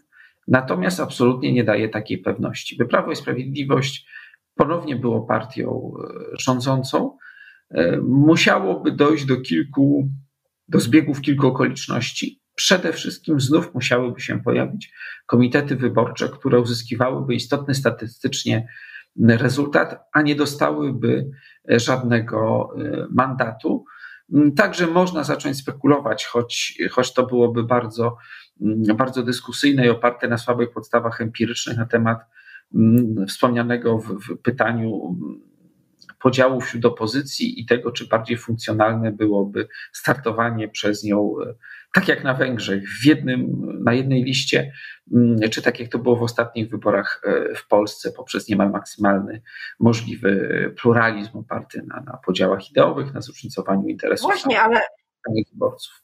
natomiast 0.47 0.99
absolutnie 0.99 1.53
nie 1.53 1.63
daje 1.63 1.89
takiej 1.89 2.17
pewności. 2.17 2.77
By 2.77 2.85
Prawo 2.85 3.11
i 3.11 3.15
Sprawiedliwość 3.15 4.07
ponownie 4.55 4.95
było 4.95 5.21
partią 5.21 5.93
e, 6.03 6.37
rządzącą, 6.39 7.17
e, 7.69 7.97
musiałoby 8.01 8.91
dojść 8.91 9.25
do 9.25 9.41
kilku, 9.41 10.09
do 10.67 10.79
zbiegów 10.79 11.21
kilku 11.21 11.47
okoliczności. 11.47 12.41
Przede 12.55 12.93
wszystkim 12.93 13.39
znów 13.39 13.73
musiałyby 13.73 14.21
się 14.21 14.43
pojawić 14.43 14.93
komitety 15.25 15.75
wyborcze, 15.75 16.29
które 16.29 16.59
uzyskiwałyby 16.59 17.35
istotny 17.35 17.73
statystycznie 17.73 18.67
rezultat, 19.27 19.99
a 20.13 20.21
nie 20.21 20.35
dostałyby 20.35 21.29
żadnego 21.69 22.69
e, 22.77 23.07
mandatu. 23.11 23.85
Także 24.55 24.87
można 24.87 25.23
zacząć 25.23 25.57
spekulować, 25.57 26.25
choć, 26.25 26.81
choć 26.91 27.13
to 27.13 27.25
byłoby 27.25 27.63
bardzo, 27.63 28.17
bardzo 28.95 29.23
dyskusyjne 29.23 29.85
i 29.85 29.89
oparte 29.89 30.27
na 30.27 30.37
słabych 30.37 30.71
podstawach 30.71 31.21
empirycznych 31.21 31.77
na 31.77 31.85
temat 31.85 32.19
Mm, 32.75 33.27
wspomnianego 33.27 33.97
w, 33.97 34.19
w 34.19 34.37
pytaniu 34.37 35.17
mm, 35.21 35.41
podziału 36.19 36.61
wśród 36.61 36.85
opozycji 36.85 37.61
i 37.61 37.65
tego, 37.65 37.91
czy 37.91 38.07
bardziej 38.07 38.37
funkcjonalne 38.37 39.11
byłoby 39.11 39.67
startowanie 39.91 40.67
przez 40.67 41.03
nią, 41.03 41.35
e, 41.45 41.55
tak 41.93 42.07
jak 42.07 42.23
na 42.23 42.33
Węgrzech, 42.33 42.83
w 43.01 43.05
jednym, 43.05 43.51
na 43.83 43.93
jednej 43.93 44.23
liście, 44.23 44.71
mm, 45.13 45.49
czy 45.49 45.61
tak 45.61 45.79
jak 45.79 45.89
to 45.89 45.99
było 45.99 46.15
w 46.15 46.23
ostatnich 46.23 46.69
wyborach 46.69 47.21
e, 47.23 47.55
w 47.55 47.67
Polsce, 47.67 48.11
poprzez 48.11 48.47
niemal 48.47 48.71
maksymalny 48.71 49.41
możliwy 49.79 50.73
pluralizm 50.81 51.37
oparty 51.37 51.83
na, 51.87 52.01
na 52.01 52.17
podziałach 52.25 52.71
ideowych, 52.71 53.13
na 53.13 53.21
zróżnicowaniu 53.21 53.87
interesów 53.87 54.31
Właśnie, 54.31 54.61
ale 54.61 54.81
wyborców. 55.53 56.03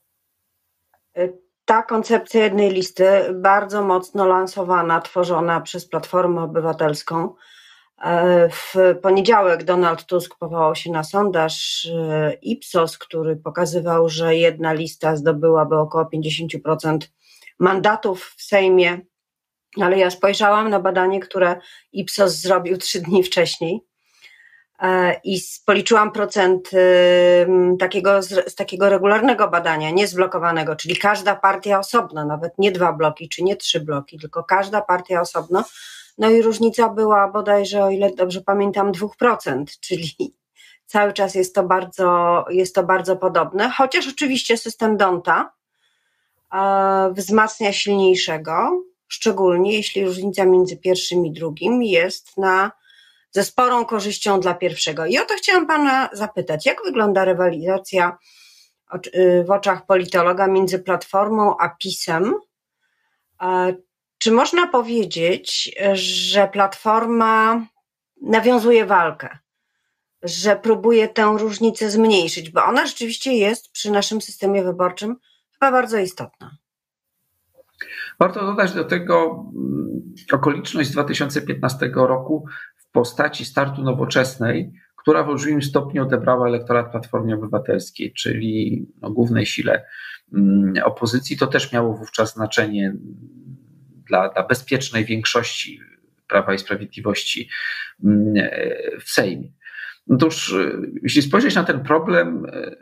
E, 1.17 1.29
ta 1.65 1.84
koncepcja 1.84 2.43
jednej 2.43 2.69
listy, 2.69 3.05
bardzo 3.34 3.86
mocno 3.86 4.27
lansowana, 4.27 5.01
tworzona 5.01 5.62
przez 5.62 5.89
Platformę 5.89 6.41
Obywatelską. 6.41 7.36
E, 8.01 8.50
w 8.50 8.75
poniedziałek 9.01 9.63
Donald 9.63 10.06
Tusk 10.06 10.36
powołał 10.38 10.75
się 10.75 10.91
na 10.91 11.03
sondaż 11.03 11.86
e, 11.86 12.34
Ipsos, 12.34 12.98
który 12.98 13.36
pokazywał, 13.36 14.10
że 14.10 14.36
jedna 14.36 14.74
lista 14.74 15.15
zdobyłaby 15.15 15.77
około 15.77 16.03
50% 16.03 16.98
mandatów 17.60 18.34
w 18.38 18.41
Sejmie. 18.41 19.01
Ale 19.82 19.98
ja 19.98 20.10
spojrzałam 20.10 20.70
na 20.70 20.79
badanie, 20.79 21.20
które 21.20 21.60
Ipsos 21.91 22.41
zrobił 22.41 22.77
trzy 22.77 23.01
dni 23.01 23.24
wcześniej 23.24 23.89
E, 24.82 25.20
i 25.24 25.39
policzyłam 25.65 26.12
procent 26.12 26.70
takiego, 27.79 28.22
z 28.24 28.56
takiego 28.56 28.89
regularnego 28.89 29.48
badania, 29.48 29.89
niezblokowanego, 29.89 30.75
czyli 30.75 30.98
każda 30.98 31.36
partia 31.36 31.79
osobno, 31.79 32.25
nawet 32.25 32.53
nie 32.58 32.72
dwa 32.72 32.94
bloki 32.94 33.29
czy 33.29 33.44
nie 33.44 33.56
trzy 33.56 33.79
bloki, 33.79 34.20
tylko 34.20 34.44
każda 34.44 34.82
partia 34.82 35.22
osobno. 35.22 35.63
No 36.20 36.30
i 36.30 36.42
różnica 36.42 36.90
była 36.90 37.28
bodajże, 37.28 37.84
o 37.84 37.90
ile 37.90 38.12
dobrze 38.12 38.42
pamiętam, 38.42 38.92
2%, 38.92 39.64
czyli 39.82 40.16
cały 40.86 41.14
czas 41.14 41.36
jest 41.36 41.56
to 41.56 41.64
bardzo, 41.64 42.46
jest 42.50 42.76
to 42.76 42.84
bardzo 42.84 43.18
podobne, 43.18 43.70
chociaż 43.70 44.08
oczywiście 44.08 44.58
system 44.58 44.98
Donta 44.98 45.54
e, 46.54 47.14
wzmacnia 47.14 47.74
silniejszego, 47.74 48.84
szczególnie 49.08 49.74
jeśli 49.74 50.06
różnica 50.06 50.46
między 50.46 50.78
pierwszym 50.78 51.26
i 51.26 51.32
drugim 51.32 51.84
jest 51.84 52.38
na 52.38 52.72
ze 53.32 53.44
sporą 53.44 53.86
korzyścią 53.86 54.40
dla 54.40 54.54
pierwszego. 54.54 55.06
I 55.06 55.18
o 55.18 55.26
to 55.26 55.34
chciałam 55.34 55.68
Pana 55.68 56.10
zapytać, 56.14 56.66
jak 56.66 56.78
wygląda 56.86 57.26
rywalizacja 57.26 58.18
y, 59.16 59.44
w 59.48 59.52
oczach 59.52 59.86
politologa 59.86 60.48
między 60.48 60.80
Platformą 60.80 61.58
a 61.58 61.70
PiSem? 61.70 62.36
Czy 64.20 64.32
można 64.32 64.68
powiedzieć, 64.68 65.76
że 65.94 66.48
Platforma 66.48 67.66
nawiązuje 68.22 68.86
walkę, 68.86 69.38
że 70.24 70.56
próbuje 70.56 71.08
tę 71.08 71.36
różnicę 71.40 71.90
zmniejszyć, 71.90 72.50
bo 72.50 72.66
ona 72.66 72.86
rzeczywiście 72.86 73.34
jest 73.34 73.72
przy 73.72 73.92
naszym 73.92 74.22
systemie 74.22 74.64
wyborczym 74.64 75.16
chyba 75.52 75.72
bardzo 75.72 75.98
istotna. 75.98 76.58
Warto 78.20 78.46
dodać 78.46 78.74
do 78.74 78.84
tego 78.84 79.46
mm, 79.56 80.14
okoliczność 80.32 80.90
z 80.90 80.94
2015 80.94 81.92
roku, 81.96 82.46
w 82.78 82.92
postaci 82.92 83.46
startu 83.46 83.82
nowoczesnej, 83.82 84.72
która 84.96 85.24
w 85.24 85.30
olbrzymim 85.30 85.62
stopniu 85.62 86.04
odebrała 86.04 86.48
elektorat 86.48 86.92
Platformie 86.92 87.36
Obywatelskiej, 87.36 88.14
czyli 88.14 88.86
no, 89.02 89.12
głównej 89.12 89.46
sile 89.46 89.86
mm, 90.34 90.74
opozycji. 90.84 91.38
To 91.38 91.48
też 91.48 91.72
miało 91.72 91.94
wówczas 91.94 92.34
znaczenie 92.34 92.96
dla, 94.10 94.30
dla 94.30 94.44
bezpiecznej 94.44 95.06
większości 95.06 95.80
Prawa 96.28 96.54
i 96.54 96.58
Sprawiedliwości 96.58 97.50
mm, 98.04 98.34
w 99.06 99.10
Sejmie. 99.10 99.51
Otóż, 100.10 100.56
jeśli 101.04 101.22
spojrzeć 101.22 101.56
na 101.56 101.63
ten 101.63 101.84
problem 101.84 102.46
e, 102.46 102.75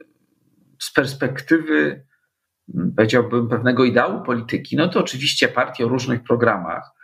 z 0.80 0.94
perspektywy, 0.94 2.04
mm, 2.76 2.94
powiedziałbym, 2.96 3.50
pewnego 3.50 3.86
ideału 3.86 4.24
polityki, 4.24 4.76
no 4.76 4.88
to 4.88 5.00
oczywiście 5.00 5.48
partie 5.48 5.86
o 5.86 5.90
różnych 5.90 6.24
programach 6.24 6.98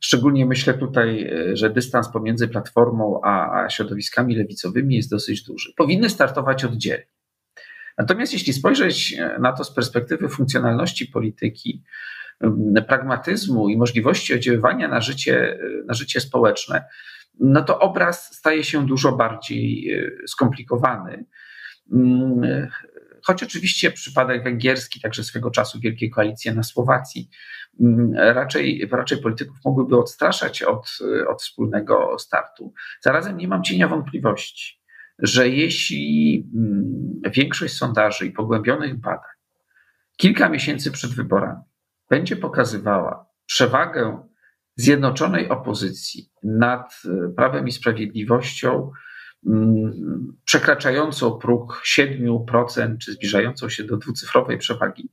Szczególnie 0.00 0.46
myślę 0.46 0.74
tutaj, 0.74 1.22
e, 1.22 1.56
że 1.56 1.70
dystans 1.70 2.12
pomiędzy 2.12 2.48
Platformą 2.48 3.20
a, 3.24 3.68
środowiskami 3.68 4.36
lewicowymi 4.36 4.96
jest 4.96 5.10
dosyć 5.10 5.42
duży. 5.42 5.72
Powinny 5.76 6.10
startować 6.10 6.64
oddzielnie. 6.64 7.06
Natomiast 7.98 8.32
jeśli 8.32 8.52
spojrzeć 8.52 9.14
e, 9.18 9.38
na 9.38 9.52
to 9.52 9.64
z 9.64 9.74
perspektywy 9.74 10.28
funkcjonalności 10.28 11.06
polityki, 11.06 11.82
pragmatyzmu 12.88 13.68
i 13.68 13.76
możliwości 13.76 14.34
oddziaływania 14.34 14.88
na 14.88 15.00
życie, 15.00 15.52
e, 15.52 15.84
na 15.86 15.94
życie 15.94 16.20
społeczne, 16.20 16.84
no 17.40 17.62
to 17.62 17.78
obraz 17.78 18.36
staje 18.36 18.64
się 18.64 18.86
dużo 18.86 19.12
bardziej 19.12 19.90
skomplikowany. 20.26 21.24
Choć 23.26 23.42
oczywiście 23.42 23.90
przypadek 23.90 24.44
węgierski, 24.44 25.00
także 25.00 25.24
swego 25.24 25.50
czasu 25.50 25.80
wielkie 25.80 26.10
koalicje 26.10 26.54
na 26.54 26.62
Słowacji, 26.62 27.30
Mm, 27.80 28.12
raczej, 28.14 28.88
raczej 28.92 29.18
polityków 29.18 29.56
mogłyby 29.64 29.96
odstraszać 29.96 30.62
od, 30.62 30.98
od 31.28 31.42
wspólnego 31.42 32.18
startu. 32.18 32.72
Zarazem 33.00 33.36
nie 33.36 33.48
mam 33.48 33.62
cienia 33.62 33.88
wątpliwości, 33.88 34.80
że 35.18 35.48
jeśli 35.48 36.44
mm, 36.54 37.32
większość 37.34 37.74
sondaży 37.74 38.26
i 38.26 38.30
pogłębionych 38.30 39.00
badań 39.00 39.30
kilka 40.16 40.48
miesięcy 40.48 40.90
przed 40.90 41.10
wyborami 41.10 41.62
będzie 42.10 42.36
pokazywała 42.36 43.26
przewagę 43.46 44.28
zjednoczonej 44.76 45.48
opozycji 45.48 46.30
nad 46.42 47.02
e, 47.04 47.28
prawem 47.36 47.68
i 47.68 47.72
sprawiedliwością, 47.72 48.90
mm, 49.46 50.36
przekraczającą 50.44 51.38
próg 51.38 51.82
7% 51.84 52.98
czy 52.98 53.12
zbliżającą 53.12 53.68
się 53.68 53.84
do 53.84 53.96
dwucyfrowej 53.96 54.58
przewagi, 54.58 55.10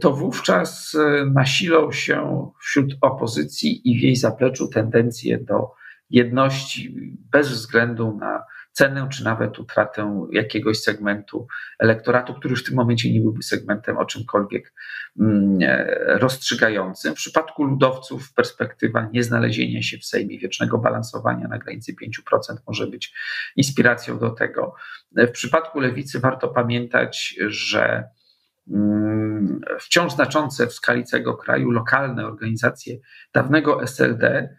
to 0.00 0.12
wówczas 0.12 0.94
e, 0.94 1.26
nasilą 1.26 1.92
się 1.92 2.50
wśród 2.60 2.96
opozycji 3.00 3.90
i 3.90 3.98
w 3.98 4.02
jej 4.02 4.16
zapleczu 4.16 4.68
tendencje 4.68 5.38
do 5.38 5.70
jedności 6.10 6.94
bez 7.32 7.48
względu 7.48 8.16
na 8.20 8.42
cenę, 8.78 9.08
czy 9.12 9.24
nawet 9.24 9.58
utratę 9.58 10.28
jakiegoś 10.32 10.80
segmentu 10.80 11.46
elektoratu, 11.78 12.34
który 12.34 12.52
już 12.52 12.62
w 12.62 12.66
tym 12.66 12.76
momencie 12.76 13.12
nie 13.12 13.20
byłby 13.20 13.42
segmentem 13.42 13.96
o 13.96 14.04
czymkolwiek 14.04 14.72
mm, 15.20 15.58
e, 15.62 16.18
rozstrzygającym. 16.18 17.12
W 17.12 17.16
przypadku 17.16 17.64
ludowców 17.64 18.32
perspektywa 18.32 19.08
nieznalezienia 19.12 19.82
się 19.82 19.98
w 19.98 20.04
Sejmie, 20.04 20.38
wiecznego 20.38 20.78
balansowania 20.78 21.48
na 21.48 21.58
granicy 21.58 21.92
5% 21.92 22.56
może 22.66 22.86
być 22.86 23.14
inspiracją 23.56 24.18
do 24.18 24.30
tego. 24.30 24.74
W 25.16 25.30
przypadku 25.30 25.80
lewicy 25.80 26.20
warto 26.20 26.48
pamiętać, 26.48 27.34
że 27.46 28.08
Mm, 28.70 29.60
wciąż 29.80 30.12
znaczące 30.12 30.66
w 30.66 30.72
skali 30.72 31.04
całego 31.04 31.36
kraju 31.36 31.70
lokalne 31.70 32.26
organizacje 32.26 32.96
dawnego 33.34 33.82
SLD, 33.82 34.56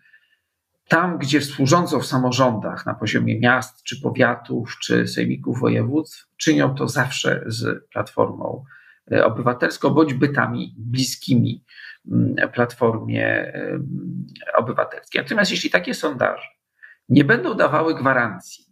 tam 0.89 1.17
gdzie 1.17 1.39
współrządzą 1.39 1.99
w 1.99 2.05
samorządach 2.05 2.85
na 2.85 2.93
poziomie 2.93 3.39
miast, 3.39 3.83
czy 3.83 4.01
powiatów, 4.01 4.77
czy 4.81 5.07
sejmików 5.07 5.59
województw, 5.59 6.27
czynią 6.37 6.75
to 6.75 6.87
zawsze 6.87 7.43
z 7.45 7.89
Platformą 7.89 8.63
e, 9.11 9.25
Obywatelską 9.25 9.89
bądź 9.89 10.13
bytami 10.13 10.75
bliskimi 10.77 11.63
mm, 12.11 12.35
Platformie 12.53 13.53
Obywatelskiej. 14.57 15.21
Natomiast 15.21 15.51
jeśli 15.51 15.69
takie 15.69 15.93
sondaże 15.93 16.47
nie 17.09 17.23
będą 17.23 17.55
dawały 17.55 17.95
gwarancji 17.95 18.65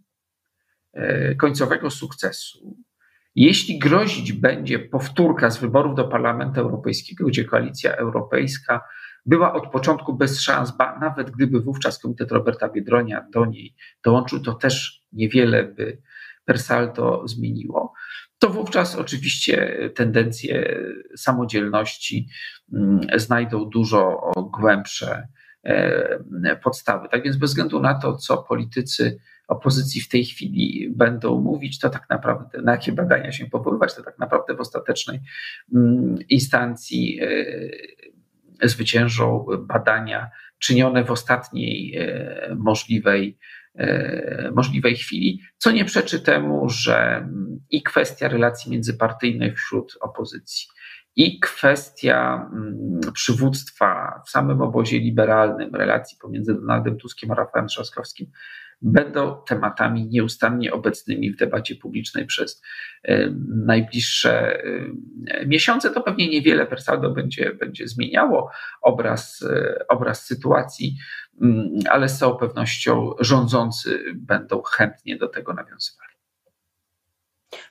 e, 0.94 1.36
końcowego 1.36 1.90
sukcesu, 1.90 2.78
jeśli 3.36 3.80
grozić 3.80 4.34
będzie 4.34 4.80
powtórka 4.80 5.50
z 5.50 5.58
wyborów 5.58 5.96
do 5.96 6.08
Parlamentu 6.08 6.60
Europejskiego, 6.60 7.26
gdzie 7.26 7.46
koalicja 7.46 7.96
europejska 7.96 8.82
była 9.26 9.54
od 9.54 9.72
początku 9.72 10.14
bez 10.14 10.42
szans, 10.42 10.78
ba 10.78 11.00
nawet 11.00 11.32
gdyby 11.32 11.62
wówczas 11.62 12.00
komitet 12.00 12.32
Roberta 12.32 12.70
Biedronia 12.70 13.26
do 13.34 13.46
niej 13.46 13.76
dołączył, 14.04 14.40
to 14.40 14.54
też 14.54 15.04
niewiele 15.12 15.64
by 15.64 16.02
per 16.46 16.60
saldo 16.60 17.28
zmieniło, 17.28 17.94
to 18.40 18.50
wówczas 18.50 18.96
oczywiście 18.96 19.80
tendencje 19.96 20.80
samodzielności 21.16 22.30
mm, 22.74 23.00
znajdą 23.16 23.70
dużo 23.70 24.32
głębsze 24.36 25.28
e, 25.64 26.56
podstawy. 26.64 27.08
Tak 27.12 27.24
więc 27.24 27.38
bez 27.38 27.50
względu 27.50 27.80
na 27.80 27.94
to, 28.00 28.16
co 28.16 28.38
politycy 28.38 29.20
opozycji 29.48 30.02
w 30.02 30.10
tej 30.10 30.26
chwili 30.26 30.90
będą 30.96 31.42
mówić, 31.42 31.80
to 31.80 31.90
tak 31.90 32.10
naprawdę, 32.10 32.62
na 32.62 32.72
jakie 32.72 32.92
badania 32.92 33.32
się 33.32 33.46
powoływać, 33.46 33.96
to 33.96 34.04
tak 34.04 34.20
naprawdę 34.20 34.56
w 34.56 34.60
ostatecznej 34.60 35.20
mm, 35.76 36.18
instancji 36.30 37.20
e, 37.22 37.28
zwyciężą 38.64 39.46
badania 39.60 40.30
czynione 40.60 41.04
w 41.04 41.12
ostatniej 41.12 41.96
e, 41.98 42.56
możliwej 42.56 43.38
E, 43.78 44.52
możliwej 44.56 44.96
chwili, 44.96 45.42
co 45.58 45.72
nie 45.72 45.86
przeczy 45.86 46.20
temu, 46.20 46.70
że 46.70 47.18
mm, 47.18 47.60
i 47.70 47.84
kwestia 47.84 48.28
relacji 48.28 48.72
międzypartyjnych 48.72 49.58
wśród 49.58 49.98
opozycji, 50.02 50.68
i 51.16 51.40
kwestia 51.40 52.50
mm, 52.54 53.00
przywództwa 53.14 54.22
w 54.26 54.30
samym 54.30 54.62
obozie 54.62 55.00
liberalnym, 55.00 55.76
relacji 55.76 56.18
pomiędzy 56.22 56.54
Donaldem 56.54 56.98
Tuskiem 56.98 57.32
a 57.32 57.36
Rafałem 57.36 57.68
Trzaskowskim 57.68 58.32
będą 58.82 59.42
tematami 59.48 60.08
nieustannie 60.08 60.74
obecnymi 60.74 61.32
w 61.32 61.38
debacie 61.38 61.76
publicznej 61.76 62.26
przez 62.26 62.62
e, 63.04 63.30
najbliższe 63.66 64.64
e, 64.64 65.46
miesiące. 65.46 65.90
To 65.90 66.02
pewnie 66.02 66.30
niewiele 66.30 66.66
Persaldo 66.66 67.10
będzie, 67.10 67.54
będzie 67.54 67.88
zmieniało 67.88 68.52
obraz, 68.82 69.46
obraz 69.90 70.26
sytuacji. 70.26 70.98
Mm, 71.42 71.70
ale 71.90 72.10
z 72.10 72.20
całą 72.20 72.38
pewnością 72.38 73.12
rządzący 73.20 74.00
będą 74.16 74.62
chętnie 74.62 75.18
do 75.18 75.28
tego 75.28 75.54
nawiązywali. 75.54 76.08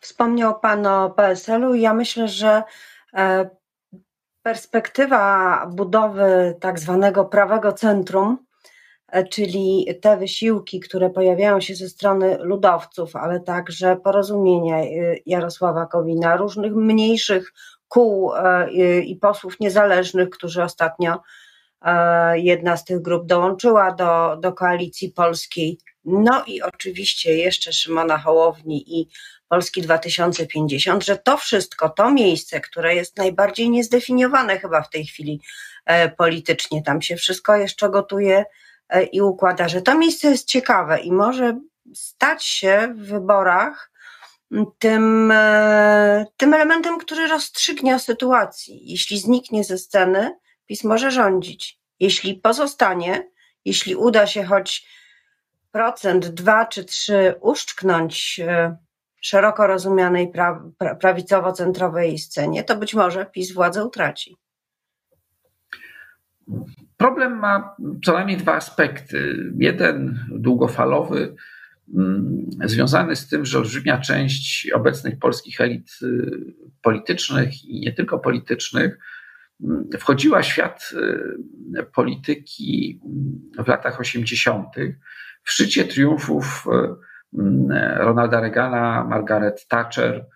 Wspomniał 0.00 0.60
Pan 0.60 0.86
o 0.86 1.10
PSL-u. 1.10 1.74
Ja 1.74 1.94
myślę, 1.94 2.28
że 2.28 2.62
e, 3.14 3.50
perspektywa 4.42 5.66
budowy 5.66 6.56
tak 6.60 6.78
zwanego 6.78 7.24
prawego 7.24 7.72
centrum, 7.72 8.38
e, 8.38 8.45
czyli 9.24 9.86
te 10.02 10.16
wysiłki, 10.16 10.80
które 10.80 11.10
pojawiają 11.10 11.60
się 11.60 11.74
ze 11.74 11.88
strony 11.88 12.38
ludowców, 12.40 13.16
ale 13.16 13.40
także 13.40 13.96
porozumienia 13.96 14.76
e, 14.76 14.86
Jarosława 15.26 15.86
Kowina, 15.86 16.36
różnych 16.36 16.74
mniejszych 16.74 17.52
kół 17.88 18.32
i 19.04 19.16
posłów 19.16 19.60
niezależnych, 19.60 20.30
którzy 20.30 20.62
ostatnio 20.62 21.18
E, 21.86 22.38
jedna 22.38 22.76
z 22.76 22.84
tych 22.84 23.02
grup 23.02 23.26
dołączyła 23.26 23.92
do, 23.92 24.36
do 24.36 24.52
koalicji 24.52 25.10
polskiej. 25.10 25.78
No 26.04 26.44
i 26.46 26.62
oczywiście 26.62 27.36
jeszcze 27.36 27.72
Szymona 27.72 28.18
Hołowni 28.18 29.00
i 29.00 29.08
Polski 29.48 29.82
2050, 29.82 31.04
że 31.04 31.16
to 31.16 31.36
wszystko, 31.36 31.88
to 31.88 32.10
miejsce, 32.10 32.60
które 32.60 32.94
jest 32.94 33.16
najbardziej 33.16 33.70
niezdefiniowane 33.70 34.58
chyba 34.58 34.82
w 34.82 34.90
tej 34.90 35.06
chwili 35.06 35.40
e, 35.86 36.08
politycznie, 36.08 36.82
tam 36.82 37.02
się 37.02 37.16
wszystko 37.16 37.56
jeszcze 37.56 37.90
gotuje 37.90 38.38
e, 38.38 38.44
i 39.12 39.22
układa, 39.22 39.68
że 39.68 39.82
to 39.82 39.98
miejsce 39.98 40.30
jest 40.30 40.48
ciekawe 40.48 41.00
i 41.00 41.12
może 41.12 41.60
stać 41.94 42.44
się 42.44 42.94
w 42.96 43.06
wyborach 43.06 43.90
tym, 44.78 45.32
tym 46.36 46.54
elementem, 46.54 46.98
który 46.98 47.26
rozstrzygnie 47.26 47.98
sytuacji. 47.98 48.90
Jeśli 48.90 49.18
zniknie 49.18 49.64
ze 49.64 49.78
sceny, 49.78 50.38
PiS 50.66 50.84
może 50.84 51.10
rządzić. 51.10 51.80
Jeśli 52.00 52.34
pozostanie, 52.34 53.30
jeśli 53.64 53.96
uda 53.96 54.26
się 54.26 54.44
choć 54.44 54.88
procent, 55.70 56.26
dwa 56.26 56.66
czy 56.66 56.84
trzy 56.84 57.34
uszczknąć 57.40 58.40
e, 58.40 58.76
szeroko 59.20 59.66
rozumianej 59.66 60.28
pra, 60.28 60.62
prawicowo-centrowej 61.00 62.18
scenie, 62.18 62.64
to 62.64 62.76
być 62.76 62.94
może 62.94 63.26
PiS 63.26 63.52
władzę 63.52 63.84
utraci. 63.84 64.36
Problem 66.96 67.38
ma 67.38 67.76
co 68.04 68.12
najmniej 68.12 68.36
dwa 68.36 68.54
aspekty. 68.54 69.36
Jeden 69.58 70.18
długofalowy, 70.28 71.34
mm, 71.94 72.46
związany 72.64 73.16
z 73.16 73.28
tym, 73.28 73.44
że 73.44 73.58
olbrzymia 73.58 73.98
część 73.98 74.70
obecnych 74.70 75.18
polskich 75.18 75.60
elit 75.60 75.90
y, 76.02 76.30
politycznych 76.82 77.64
i 77.64 77.80
nie 77.80 77.92
tylko 77.92 78.18
politycznych 78.18 78.98
wchodziła 79.98 80.42
w 80.42 80.46
świat 80.46 80.90
y, 81.78 81.82
polityki 81.82 83.00
w 83.64 83.68
latach 83.68 84.00
80. 84.00 84.68
w 85.42 85.50
szczycie 85.50 85.84
triumfów 85.84 86.64
y, 86.66 87.06
Ronalda 87.98 88.40
Reagana, 88.40 89.04
Margaret 89.04 89.68
Thatcher, 89.68 90.26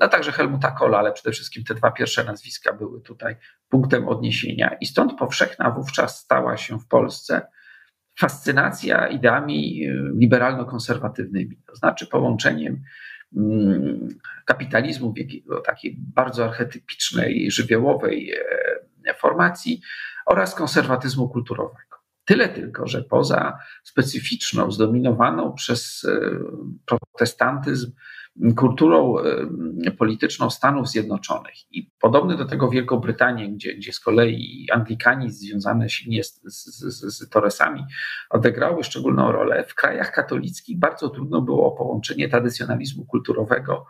a 0.00 0.08
także 0.08 0.32
Helmuta 0.32 0.70
Kohla, 0.70 0.98
ale 0.98 1.12
przede 1.12 1.32
wszystkim 1.32 1.64
te 1.64 1.74
dwa 1.74 1.90
pierwsze 1.90 2.24
nazwiska 2.24 2.72
były 2.72 3.00
tutaj 3.00 3.36
punktem 3.68 4.08
odniesienia. 4.08 4.76
I 4.80 4.86
stąd 4.86 5.18
powszechna 5.18 5.70
wówczas 5.70 6.18
stała 6.18 6.56
się 6.56 6.78
w 6.78 6.86
Polsce 6.86 7.46
fascynacja 8.18 9.08
ideami 9.08 9.86
y, 9.86 10.12
liberalno-konserwatywnymi, 10.18 11.56
to 11.66 11.76
znaczy 11.76 12.06
połączeniem 12.06 12.82
Mm, 13.36 14.08
kapitalizmu, 14.44 15.14
takiej 15.64 15.96
bardzo 16.14 16.44
archetypicznej, 16.44 17.50
żywiołowej 17.50 18.32
e, 19.06 19.14
formacji 19.14 19.80
oraz 20.26 20.54
konserwatyzmu 20.54 21.28
kulturowego. 21.28 21.96
Tyle 22.24 22.48
tylko, 22.48 22.86
że 22.86 23.02
poza 23.02 23.58
specyficzną, 23.84 24.70
zdominowaną 24.70 25.52
przez 25.52 26.04
e, 26.04 26.20
protestantyzm 26.86 27.92
kulturą 28.56 29.14
polityczną 29.98 30.50
Stanów 30.50 30.88
Zjednoczonych 30.88 31.54
i 31.70 31.90
podobny 32.00 32.36
do 32.36 32.44
tego 32.44 32.68
Wielką 32.68 32.96
Brytanię, 32.96 33.52
gdzie, 33.52 33.74
gdzie 33.74 33.92
z 33.92 34.00
kolei 34.00 34.66
Anglikanizm 34.72 35.46
związany 35.46 35.90
silnie 35.90 36.24
z, 36.24 36.40
z, 36.44 37.18
z 37.18 37.28
Torresami 37.28 37.84
odegrały 38.30 38.84
szczególną 38.84 39.32
rolę, 39.32 39.64
w 39.68 39.74
krajach 39.74 40.12
katolickich 40.12 40.78
bardzo 40.78 41.08
trudno 41.08 41.42
było 41.42 41.72
połączenie 41.72 42.28
tradycjonalizmu 42.28 43.04
kulturowego 43.04 43.86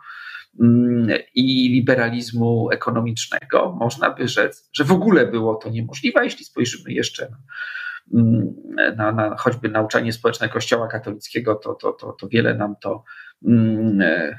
i 1.35 1.69
liberalizmu 1.69 2.71
ekonomicznego. 2.71 3.75
Można 3.79 4.09
by 4.09 4.27
rzec, 4.27 4.69
że 4.73 4.83
w 4.83 4.91
ogóle 4.91 5.27
było 5.27 5.55
to 5.55 5.69
niemożliwe, 5.69 6.23
jeśli 6.23 6.45
spojrzymy 6.45 6.93
jeszcze 6.93 7.29
na 7.29 7.37
na, 8.97 9.11
na 9.11 9.37
choćby 9.37 9.69
nauczanie 9.69 10.13
społeczne 10.13 10.49
Kościoła 10.49 10.87
katolickiego, 10.87 11.55
to, 11.55 11.73
to, 11.73 11.93
to, 11.93 12.11
to 12.11 12.27
wiele 12.27 12.53
nam 12.53 12.75
to 12.81 13.03
e, 14.01 14.37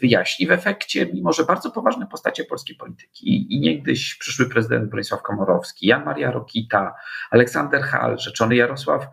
wyjaśni. 0.00 0.46
W 0.46 0.52
efekcie, 0.52 1.06
mimo 1.14 1.32
że 1.32 1.44
bardzo 1.44 1.70
poważne 1.70 2.06
postacie 2.06 2.44
polskiej 2.44 2.76
polityki 2.76 3.54
i 3.54 3.60
niegdyś 3.60 4.14
przyszły 4.14 4.48
prezydent 4.48 4.90
Bronisław 4.90 5.22
Komorowski, 5.22 5.86
Jan 5.86 6.04
Maria 6.04 6.30
Rokita, 6.30 6.94
Aleksander 7.30 7.82
Hall, 7.82 8.18
rzeczony 8.18 8.56
Jarosław 8.56 9.06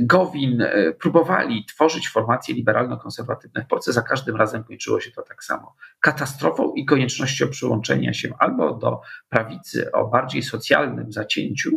Gowin 0.00 0.62
e, 0.62 0.92
próbowali 0.92 1.64
tworzyć 1.64 2.08
formacje 2.08 2.54
liberalno-konserwatywne 2.54 3.64
w 3.64 3.66
Polsce, 3.66 3.92
za 3.92 4.02
każdym 4.02 4.36
razem 4.36 4.64
kończyło 4.64 5.00
się 5.00 5.10
to 5.10 5.22
tak 5.22 5.44
samo. 5.44 5.74
Katastrofą 6.00 6.74
i 6.74 6.84
koniecznością 6.84 7.48
przyłączenia 7.48 8.12
się 8.12 8.28
albo 8.38 8.74
do 8.74 9.00
prawicy 9.28 9.92
o 9.92 10.08
bardziej 10.08 10.42
socjalnym 10.42 11.12
zacięciu, 11.12 11.70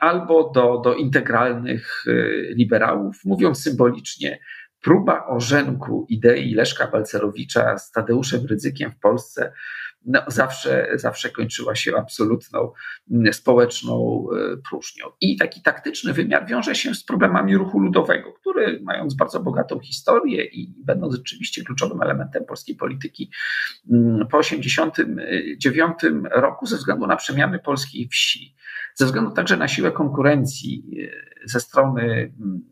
albo 0.00 0.50
do, 0.54 0.78
do 0.84 0.94
integralnych 0.94 2.04
y, 2.06 2.54
liberałów, 2.56 3.24
mówiąc 3.24 3.62
symbolicznie, 3.62 4.38
próba 4.80 5.26
ożenku 5.26 6.06
idei 6.08 6.54
Leszka 6.54 6.86
Balcerowicza 6.86 7.78
z 7.78 7.90
Tadeuszem 7.90 8.46
Rydzykiem 8.46 8.90
w 8.90 8.98
Polsce 8.98 9.52
no, 10.08 10.22
zawsze, 10.26 10.88
zawsze 10.94 11.30
kończyła 11.30 11.74
się 11.74 11.96
absolutną 11.96 12.72
mm, 13.10 13.32
społeczną 13.32 14.26
y, 14.54 14.62
próżnią. 14.68 15.06
I 15.20 15.36
taki 15.36 15.62
taktyczny 15.62 16.12
wymiar 16.12 16.46
wiąże 16.46 16.74
się 16.74 16.94
z 16.94 17.04
problemami 17.04 17.56
ruchu 17.56 17.80
ludowego, 17.80 18.32
który 18.32 18.80
mając 18.82 19.14
bardzo 19.14 19.40
bogatą 19.40 19.80
historię 19.80 20.44
i 20.44 20.74
będąc 20.84 21.14
rzeczywiście 21.14 21.64
kluczowym 21.64 22.02
elementem 22.02 22.44
polskiej 22.44 22.76
polityki 22.76 23.30
mm, 23.90 24.28
po 24.28 24.42
1989 24.42 25.94
roku 26.30 26.66
ze 26.66 26.76
względu 26.76 27.06
na 27.06 27.16
przemiany 27.16 27.58
polskiej 27.58 28.08
wsi, 28.08 28.54
ze 28.98 29.06
względu 29.06 29.30
także 29.30 29.56
na 29.56 29.68
siłę 29.68 29.92
konkurencji 29.92 30.84
e, 31.44 31.48
ze 31.48 31.60
strony 31.60 32.32
mm, 32.40 32.62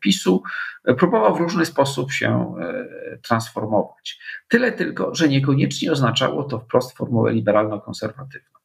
PiSu, 0.00 0.42
e, 0.84 0.94
próbował 0.94 1.36
w 1.36 1.40
różny 1.40 1.66
sposób 1.66 2.12
się 2.12 2.54
e, 2.60 3.18
transformować. 3.18 4.20
Tyle 4.48 4.72
tylko, 4.72 5.14
że 5.14 5.28
niekoniecznie 5.28 5.92
oznaczało 5.92 6.44
to 6.44 6.58
wprost 6.58 6.96
formułę 6.96 7.32
liberalno-konserwatywną. 7.32 8.58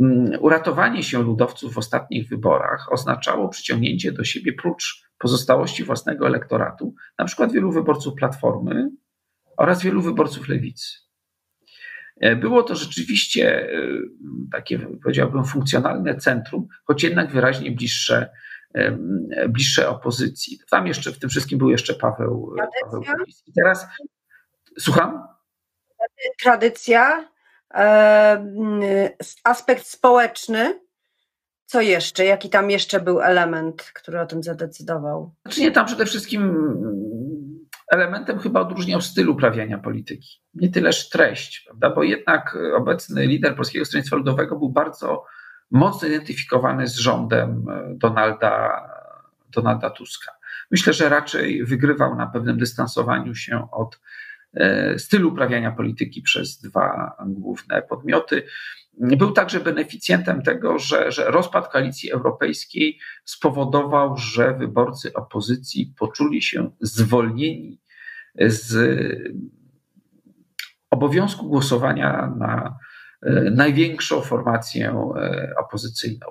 Mm, 0.00 0.30
uratowanie 0.40 1.02
się 1.02 1.22
ludowców 1.22 1.74
w 1.74 1.78
ostatnich 1.78 2.28
wyborach 2.28 2.92
oznaczało 2.92 3.48
przyciągnięcie 3.48 4.12
do 4.12 4.24
siebie 4.24 4.52
prócz 4.52 5.08
pozostałości 5.18 5.84
własnego 5.84 6.26
elektoratu, 6.26 6.94
na 7.18 7.24
przykład 7.24 7.52
wielu 7.52 7.72
wyborców 7.72 8.14
Platformy 8.14 8.90
oraz 9.56 9.82
wielu 9.82 10.02
wyborców 10.02 10.48
Lewicy. 10.48 11.07
E, 12.20 12.36
było 12.36 12.62
to 12.62 12.74
rzeczywiście 12.74 13.72
e, 13.72 13.78
takie, 14.52 14.78
powiedziałbym, 14.78 15.44
funkcjonalne 15.44 16.16
centrum, 16.16 16.68
choć 16.84 17.02
jednak 17.02 17.30
wyraźnie 17.30 17.70
bliższe 17.70 18.30
bliższe 19.48 19.88
opozycji. 19.88 20.58
Tam 20.70 20.86
jeszcze 20.86 21.12
w 21.12 21.18
tym 21.18 21.30
wszystkim 21.30 21.58
był 21.58 21.70
jeszcze 21.70 21.94
Paweł, 21.94 22.54
Paweł 22.84 23.02
I 23.46 23.52
teraz 23.52 23.86
słucham? 24.78 25.28
Tradycja, 26.42 27.28
aspekt 29.44 29.86
społeczny. 29.86 30.80
Co 31.66 31.80
jeszcze? 31.80 32.24
Jaki 32.24 32.50
tam 32.50 32.70
jeszcze 32.70 33.00
był 33.00 33.20
element, 33.20 33.82
który 33.82 34.20
o 34.20 34.26
tym 34.26 34.42
zadecydował? 34.42 35.34
Znaczy 35.42 35.60
nie, 35.60 35.70
tam 35.70 35.86
przede 35.86 36.06
wszystkim 36.06 36.54
elementem 37.90 38.38
chyba 38.38 38.60
odróżniał 38.60 39.00
styl 39.00 39.28
uprawiania 39.28 39.78
polityki. 39.78 40.40
Nie 40.54 40.68
tyleż 40.68 41.08
treść, 41.08 41.64
prawda? 41.66 41.90
bo 41.90 42.02
jednak 42.02 42.58
obecny 42.76 43.26
lider 43.26 43.56
Polskiego 43.56 43.84
Stronnictwa 43.84 44.16
Ludowego 44.16 44.56
był 44.56 44.68
bardzo 44.68 45.24
mocno 45.70 46.08
identyfikowany 46.08 46.88
z 46.88 46.96
rządem 46.96 47.66
e, 47.68 47.94
Donalda, 47.94 48.82
Donalda 49.50 49.90
Tuska. 49.90 50.32
Myślę, 50.70 50.92
że 50.92 51.08
raczej 51.08 51.64
wygrywał 51.64 52.14
na 52.14 52.26
pewnym 52.26 52.58
dystansowaniu 52.58 53.34
się 53.34 53.68
od 53.70 54.00
e, 54.54 54.98
stylu 54.98 55.28
uprawiania 55.28 55.72
polityki 55.72 56.22
przez 56.22 56.60
dwa 56.60 57.16
główne 57.26 57.82
podmioty. 57.82 58.42
Był 59.00 59.32
także 59.32 59.60
beneficjentem 59.60 60.42
tego, 60.42 60.78
że, 60.78 61.12
że 61.12 61.30
rozpad 61.30 61.68
koalicji 61.68 62.10
europejskiej 62.10 62.98
spowodował, 63.24 64.16
że 64.16 64.54
wyborcy 64.54 65.12
opozycji 65.14 65.94
poczuli 65.98 66.42
się 66.42 66.70
zwolnieni 66.80 67.80
z 68.38 68.76
obowiązku 70.90 71.48
głosowania 71.48 72.34
na 72.36 72.78
e, 73.22 73.30
największą 73.50 74.20
formację 74.20 75.12
e, 75.16 75.52
opozycyjną. 75.56 76.26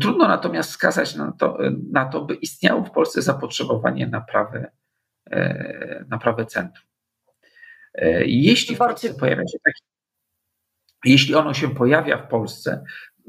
Trudno 0.00 0.28
natomiast 0.28 0.70
wskazać 0.70 1.14
na 1.14 1.32
to, 1.32 1.58
na 1.92 2.04
to 2.04 2.24
by 2.24 2.34
istniało 2.34 2.84
w 2.84 2.90
Polsce 2.90 3.22
zapotrzebowanie 3.22 4.06
na 4.06 4.20
prawe, 4.20 4.70
na 6.08 6.18
prawe 6.18 6.46
centrum. 6.46 6.86
Jeśli 8.26 8.74
w 8.74 8.78
Polsce 8.78 9.14
pojawia 9.14 9.42
się 9.42 9.58
taki 9.64 9.82
jeśli 11.04 11.34
ono 11.34 11.54
się 11.54 11.74
pojawia 11.74 12.18
w 12.18 12.28
Polsce, 12.28 12.84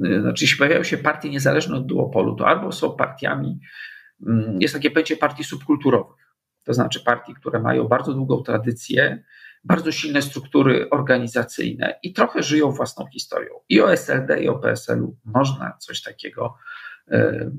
y, 0.06 0.22
znaczy 0.22 0.44
jeśli 0.44 0.58
pojawiają 0.58 0.84
się 0.84 0.98
partie 0.98 1.30
niezależne 1.30 1.78
od 1.78 1.86
duopolu, 1.86 2.36
to 2.36 2.48
albo 2.48 2.72
są 2.72 2.96
partiami, 2.96 3.60
mm, 4.28 4.62
jest 4.62 4.74
takie 4.74 4.92
pojęcie 4.92 5.18
partii 5.18 5.44
subkulturowych, 5.44 6.28
to 6.64 6.74
znaczy 6.74 7.04
partii, 7.04 7.34
które 7.34 7.60
mają 7.60 7.88
bardzo 7.88 8.14
długą 8.14 8.44
tradycję, 8.44 9.24
bardzo 9.64 9.92
silne 9.92 10.22
struktury 10.22 10.90
organizacyjne 10.90 12.00
i 12.04 12.14
trochę 12.14 12.44
żyją 12.44 12.72
własną 12.72 13.06
historią. 13.06 13.54
I 13.70 13.82
o 13.82 13.92
SLD, 13.92 14.44
i 14.44 14.50
o 14.50 14.60
PSL-u 14.60 15.18
można 15.26 15.78
coś 15.80 16.02
takiego 16.02 16.58
e, 17.08 17.52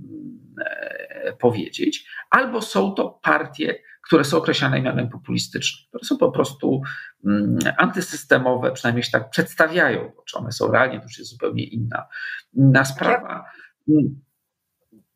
powiedzieć, 1.39 2.09
albo 2.31 2.63
są 2.63 2.95
to 2.95 3.21
partie, 3.23 3.75
które 4.09 4.25
są 4.25 4.37
określane 4.37 4.83
mianem 4.83 5.09
populistycznym, 5.09 5.89
które 5.89 6.05
są 6.05 6.19
po 6.19 6.33
prostu 6.33 6.83
mm, 7.25 7.59
antysystemowe, 7.79 8.73
przynajmniej 8.73 9.03
się 9.03 9.11
tak 9.11 9.31
przedstawiają, 9.31 10.13
czy 10.27 10.39
one 10.39 10.53
są 10.53 10.73
realnie, 10.73 10.99
to 10.99 11.05
już 11.05 11.19
jest 11.19 11.31
zupełnie 11.31 11.65
inna, 11.65 12.07
inna 12.53 12.85
sprawa. 12.85 13.45
Mm, 13.89 14.21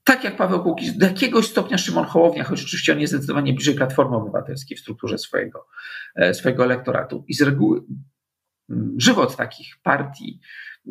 tak 0.05 0.25
jak 0.25 0.37
Paweł 0.37 0.63
Kukiz, 0.63 0.97
do 0.97 1.07
jakiegoś 1.07 1.47
stopnia 1.47 1.79
Szymon 1.79 2.05
Hołownia, 2.05 2.45
choć 2.45 2.63
oczywiście 2.63 2.93
on 2.93 3.01
jest 3.01 3.13
zdecydowanie 3.13 3.53
bliżej 3.53 3.75
Platformy 3.75 4.17
Obywatelskiej 4.17 4.77
w 4.77 4.81
strukturze 4.81 5.19
swojego, 5.19 5.67
e, 6.17 6.35
swojego 6.35 6.65
elektoratu. 6.65 7.25
I 7.29 7.35
z 7.35 7.43
reguły 7.43 7.83
mm, 8.71 8.95
żywot 8.99 9.37
takich 9.37 9.77
partii 9.83 10.41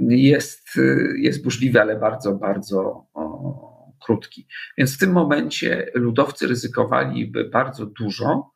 jest, 0.09 0.79
jest 1.17 1.43
burzliwy, 1.43 1.81
ale 1.81 1.99
bardzo, 1.99 2.35
bardzo 2.35 3.07
krótki. 4.05 4.47
Więc 4.77 4.95
w 4.95 4.97
tym 4.97 5.11
momencie 5.11 5.91
ludowcy 5.93 6.47
ryzykowaliby 6.47 7.49
bardzo 7.49 7.85
dużo. 7.85 8.51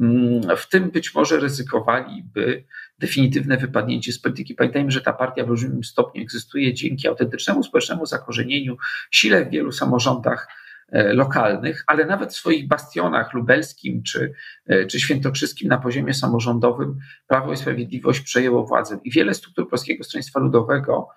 Mm, 0.00 0.56
w 0.56 0.68
tym 0.68 0.90
być 0.90 1.14
może 1.14 1.40
ryzykowaliby 1.40 2.64
definitywne 2.98 3.56
wypadnięcie 3.56 4.12
z 4.12 4.18
polityki. 4.18 4.54
Pamiętajmy, 4.54 4.90
że 4.90 5.00
ta 5.00 5.12
partia 5.12 5.44
w 5.44 5.48
olbrzymim 5.48 5.84
stopniu 5.84 6.22
egzystuje 6.22 6.74
dzięki 6.74 7.08
autentycznemu 7.08 7.62
społecznemu 7.62 8.06
zakorzenieniu, 8.06 8.76
sile 9.10 9.44
w 9.44 9.50
wielu 9.50 9.72
samorządach 9.72 10.48
e, 10.88 11.12
lokalnych, 11.12 11.84
ale 11.86 12.06
nawet 12.06 12.32
w 12.32 12.36
swoich 12.36 12.68
bastionach 12.68 13.34
lubelskim 13.34 14.02
czy, 14.02 14.32
e, 14.66 14.86
czy 14.86 15.00
świętokrzyskim 15.00 15.68
na 15.68 15.78
poziomie 15.78 16.14
samorządowym 16.14 16.98
Prawo 17.26 17.52
i 17.52 17.56
Sprawiedliwość 17.56 18.20
przejęło 18.20 18.66
władzę. 18.66 18.98
I 19.04 19.10
wiele 19.10 19.34
struktur 19.34 19.68
Polskiego 19.68 20.04
Stronnictwa 20.04 20.40
Ludowego 20.40 21.08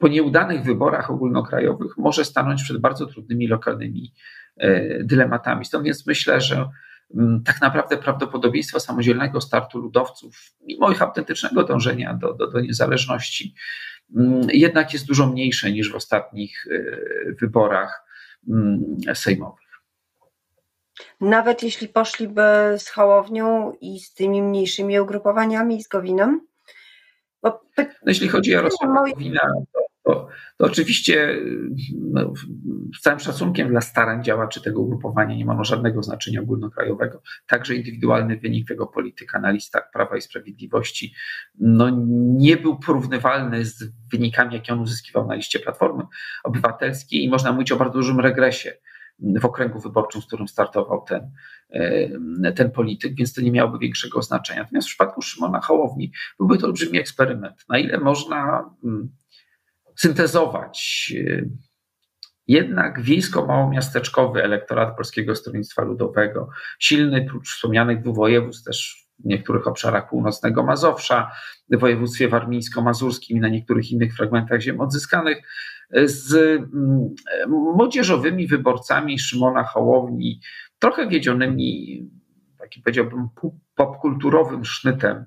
po 0.00 0.08
nieudanych 0.08 0.62
wyborach 0.62 1.10
ogólnokrajowych 1.10 1.98
może 1.98 2.24
stanąć 2.24 2.62
przed 2.62 2.78
bardzo 2.78 3.06
trudnymi 3.06 3.46
lokalnymi 3.46 4.12
e, 4.56 5.04
dylematami. 5.04 5.64
Stąd 5.64 5.84
więc 5.84 6.06
myślę, 6.06 6.40
że 6.40 6.68
mm, 7.14 7.42
tak 7.42 7.60
naprawdę 7.60 7.96
prawdopodobieństwo 7.96 8.80
samodzielnego 8.80 9.40
startu 9.40 9.78
ludowców, 9.78 10.52
mimo 10.60 10.90
ich 10.90 11.02
autentycznego 11.02 11.64
dążenia 11.64 12.14
do, 12.14 12.34
do, 12.34 12.46
do 12.46 12.60
niezależności, 12.60 13.54
mm, 14.16 14.46
jednak 14.52 14.92
jest 14.92 15.06
dużo 15.06 15.26
mniejsze 15.26 15.72
niż 15.72 15.92
w 15.92 15.96
ostatnich 15.96 16.66
e, 16.70 17.32
wyborach 17.32 18.04
mm, 18.48 18.96
sejmowych. 19.14 19.70
Nawet 21.20 21.62
jeśli 21.62 21.88
poszliby 21.88 22.42
z 22.78 22.88
Hołownią 22.88 23.72
i 23.80 24.00
z 24.00 24.14
tymi 24.14 24.42
mniejszymi 24.42 25.00
ugrupowaniami, 25.00 25.82
z 25.82 25.88
Gowinem? 25.88 26.40
Bo... 27.42 27.60
No, 27.78 27.84
jeśli 28.06 28.28
chodzi 28.28 28.50
o 28.50 28.56
Jarosława 28.56 29.04
Gowina, 29.10 29.40
to 30.14 30.28
to, 30.60 30.66
oczywiście 30.66 31.36
no, 32.00 32.32
z 32.98 33.00
całym 33.00 33.20
szacunkiem 33.20 33.68
dla 33.68 33.80
starań 33.80 34.24
działaczy 34.24 34.62
tego 34.62 34.80
ugrupowania 34.80 35.36
nie 35.36 35.44
ma 35.44 35.64
żadnego 35.64 36.02
znaczenia 36.02 36.40
ogólnokrajowego. 36.40 37.22
Także 37.46 37.74
indywidualny 37.74 38.36
wynik 38.36 38.68
tego 38.68 38.86
polityka 38.86 39.40
na 39.40 39.50
listach 39.50 39.90
Prawa 39.92 40.16
i 40.16 40.20
Sprawiedliwości 40.20 41.14
no, 41.58 41.90
nie 42.36 42.56
był 42.56 42.78
porównywalny 42.78 43.64
z 43.64 43.92
wynikami, 44.12 44.54
jakie 44.54 44.72
on 44.72 44.80
uzyskiwał 44.80 45.26
na 45.26 45.34
liście 45.34 45.58
Platformy 45.58 46.04
Obywatelskiej 46.44 47.24
i 47.24 47.28
można 47.28 47.52
mówić 47.52 47.72
o 47.72 47.76
bardzo 47.76 47.94
dużym 47.94 48.20
regresie 48.20 48.72
w 49.40 49.44
okręgu 49.44 49.80
wyborczym, 49.80 50.22
z 50.22 50.26
którym 50.26 50.48
startował 50.48 51.04
ten, 51.08 51.30
e, 51.70 52.52
ten 52.52 52.70
polityk, 52.70 53.14
więc 53.14 53.34
to 53.34 53.40
nie 53.40 53.52
miałoby 53.52 53.78
większego 53.78 54.22
znaczenia. 54.22 54.62
Natomiast 54.62 54.88
w 54.88 54.90
przypadku 54.90 55.22
Szymona 55.22 55.60
Hołowni 55.60 56.12
byłby 56.38 56.58
to 56.58 56.66
olbrzymi 56.66 56.98
eksperyment. 56.98 57.64
Na 57.68 57.78
ile 57.78 57.98
można 57.98 58.70
mm, 58.84 59.10
syntezować. 59.96 61.12
Jednak 62.46 63.02
wiejsko-małomiasteczkowy 63.02 64.42
elektorat 64.42 64.96
Polskiego 64.96 65.34
Stronnictwa 65.34 65.82
Ludowego, 65.82 66.48
silny 66.78 67.24
prócz 67.24 67.50
wspomnianych 67.50 68.02
dwóch 68.02 68.16
województw, 68.16 68.64
też 68.64 69.06
w 69.18 69.24
niektórych 69.24 69.66
obszarach 69.66 70.08
północnego 70.08 70.62
Mazowsza, 70.62 71.30
w 71.70 71.78
województwie 71.78 72.28
warmińsko-mazurskim 72.28 73.36
i 73.36 73.40
na 73.40 73.48
niektórych 73.48 73.90
innych 73.90 74.16
fragmentach 74.16 74.60
ziem 74.60 74.80
odzyskanych, 74.80 75.38
z 76.04 76.34
mm, 76.34 77.14
młodzieżowymi 77.48 78.46
wyborcami 78.46 79.18
Szymona 79.18 79.64
Hołowni, 79.64 80.40
trochę 80.78 81.08
wiedzionymi, 81.08 82.10
taki 82.58 82.80
powiedziałbym, 82.82 83.28
popkulturowym 83.74 84.64
sznytem, 84.64 85.24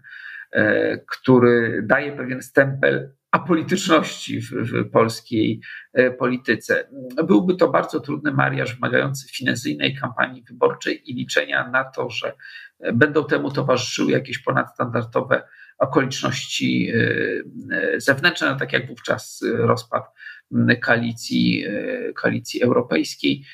e, 0.51 0.97
który 0.97 1.83
daje 1.87 2.11
pewien 2.11 2.41
stempel 2.41 3.13
apolityczności 3.33 4.41
w, 4.41 4.51
w, 4.51 4.89
polskiej 4.91 5.61
e, 5.93 6.11
polityce. 6.11 6.89
Byłby 7.27 7.55
to 7.55 7.69
bardzo 7.69 7.99
trudny 7.99 8.31
mariaż 8.31 8.75
wymagający 8.75 9.27
financyjnej 9.27 9.95
kampanii 9.95 10.43
wyborczej 10.43 11.11
i 11.11 11.15
liczenia 11.15 11.67
na 11.67 11.83
to, 11.83 12.09
że 12.09 12.35
będą 12.93 13.25
temu 13.25 13.51
towarzyszyły 13.51 14.11
jakieś 14.11 14.39
ponadstandardowe 14.39 15.43
okoliczności 15.77 16.91
e, 16.91 17.77
e, 17.77 17.99
zewnętrzne, 17.99 18.49
no 18.49 18.55
tak 18.55 18.73
jak 18.73 18.87
wówczas 18.87 19.43
rozpad 19.53 20.03
koalicji, 20.81 21.65
koalicji 22.15 22.63
europejskiej. 22.63 23.45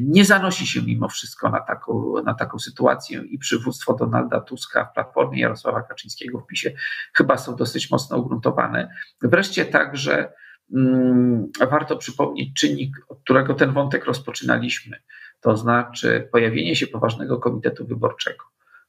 Nie 0.00 0.24
zanosi 0.24 0.66
się 0.66 0.82
mimo 0.82 1.08
wszystko 1.08 1.50
na 1.50 1.60
taką, 1.60 2.14
na 2.24 2.34
taką 2.34 2.58
sytuację 2.58 3.20
i 3.20 3.38
przywództwo 3.38 3.94
Donalda 3.94 4.40
Tuska 4.40 4.84
w 4.84 4.94
Platformie 4.94 5.40
Jarosława 5.40 5.82
Kaczyńskiego 5.82 6.38
w 6.38 6.46
PiSie 6.46 6.74
chyba 7.14 7.36
są 7.36 7.56
dosyć 7.56 7.90
mocno 7.90 8.18
ugruntowane. 8.18 8.94
Wreszcie 9.22 9.64
także 9.64 10.32
mm, 10.74 11.50
warto 11.70 11.96
przypomnieć 11.96 12.60
czynnik, 12.60 12.96
od 13.08 13.20
którego 13.20 13.54
ten 13.54 13.72
wątek 13.72 14.04
rozpoczynaliśmy, 14.04 14.96
to 15.40 15.56
znaczy 15.56 16.28
pojawienie 16.32 16.76
się 16.76 16.86
poważnego 16.86 17.38
komitetu 17.38 17.86
wyborczego, 17.86 18.44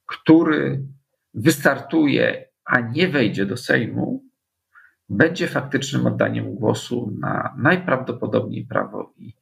który 0.06 0.84
wystartuje, 1.34 2.48
a 2.66 2.80
nie 2.80 3.08
wejdzie 3.08 3.46
do 3.46 3.58
Sejmu, 3.58 4.24
będzie 5.10 5.48
faktycznym 5.48 6.08
oddaniem 6.08 6.56
głosu 6.56 7.14
na 7.20 7.56
najprawdopodobniej 7.58 8.66
prawo 8.66 9.14
i 9.18 9.34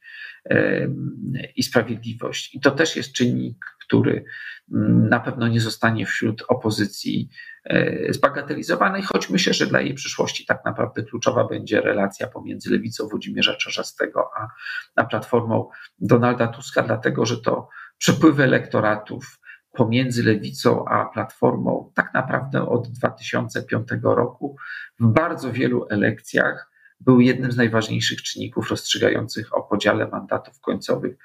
i 1.56 1.64
Sprawiedliwość. 1.64 2.56
I 2.56 2.60
to 2.60 2.72
też 2.72 2.96
jest 2.96 3.14
czynnik, 3.14 3.66
który 3.86 4.26
mm, 4.72 5.10
na 5.10 5.20
pewno 5.20 5.48
nie 5.48 5.62
zostanie 5.62 6.06
wśród 6.06 6.44
opozycji 6.48 7.30
e, 7.66 8.14
zbagatelizowanej, 8.14 9.02
choć 9.02 9.30
myślę, 9.30 9.54
że 9.54 9.68
dla 9.68 9.82
jej 9.82 9.94
przyszłości 9.94 10.46
tak 10.46 10.66
naprawdę 10.66 11.04
kluczowa 11.04 11.48
będzie 11.48 11.82
relacja 11.82 12.28
pomiędzy 12.28 12.72
lewicą 12.72 13.08
Włodzimierza 13.08 13.56
Czarzastego 13.56 14.30
a, 14.38 14.48
a 14.96 15.06
platformą 15.06 15.70
Donalda 16.00 16.48
Tuska, 16.48 16.84
dlatego 16.84 17.26
że 17.26 17.42
to 17.42 17.70
przepływy 17.98 18.44
elektoratów 18.44 19.40
pomiędzy 19.72 20.24
lewicą 20.24 20.86
a 20.86 21.06
platformą 21.06 21.92
tak 21.96 22.14
naprawdę 22.14 22.70
od 22.70 22.88
2005 22.88 23.88
roku 24.04 24.56
w 25.00 25.08
bardzo 25.08 25.52
wielu 25.52 25.86
elekcjach 25.90 26.70
był 27.00 27.20
jednym 27.20 27.52
z 27.52 27.58
najważniejszych 27.58 28.24
czynników 28.24 28.70
rozstrzygających 28.70 29.58
o 29.58 29.62
podziale 29.62 30.08
mandatów 30.08 30.60
końcowych 30.60 31.18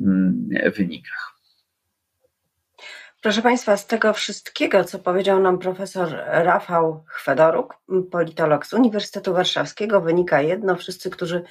mm, 0.00 0.48
wynikach. 0.76 1.40
Proszę 3.22 3.42
Państwa, 3.42 3.76
z 3.76 3.86
tego 3.86 4.12
wszystkiego, 4.12 4.84
co 4.84 4.98
powiedział 4.98 5.40
nam 5.40 5.58
profesor 5.58 6.08
Rafał 6.26 7.04
Chwedoruk, 7.06 7.76
politolog 8.10 8.66
z 8.66 8.72
Uniwersytetu 8.72 9.34
Warszawskiego, 9.34 10.00
wynika 10.00 10.42
jedno: 10.42 10.76
wszyscy, 10.76 11.10
którzy 11.10 11.44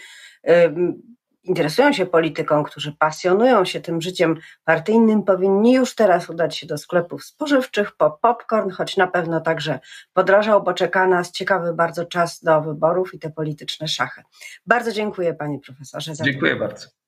interesują 1.49 1.93
się 1.93 2.05
polityką, 2.05 2.63
którzy 2.63 2.91
pasjonują 2.91 3.65
się 3.65 3.81
tym 3.81 4.01
życiem 4.01 4.35
partyjnym, 4.63 5.23
powinni 5.23 5.73
już 5.73 5.95
teraz 5.95 6.29
udać 6.29 6.57
się 6.57 6.67
do 6.67 6.77
sklepów 6.77 7.23
spożywczych 7.23 7.91
po 7.91 8.11
popcorn, 8.11 8.69
choć 8.69 8.97
na 8.97 9.07
pewno 9.07 9.41
także 9.41 9.79
podrażał, 10.13 10.63
bo 10.63 10.73
czeka 10.73 11.07
nas 11.07 11.31
ciekawy 11.31 11.73
bardzo 11.73 12.05
czas 12.05 12.43
do 12.43 12.61
wyborów 12.61 13.13
i 13.13 13.19
te 13.19 13.29
polityczne 13.29 13.87
szachy. 13.87 14.21
Bardzo 14.65 14.91
dziękuję 14.91 15.33
panie 15.33 15.59
profesorze. 15.59 16.15
Za 16.15 16.23
dziękuję 16.23 16.55
bardzo. 16.55 16.98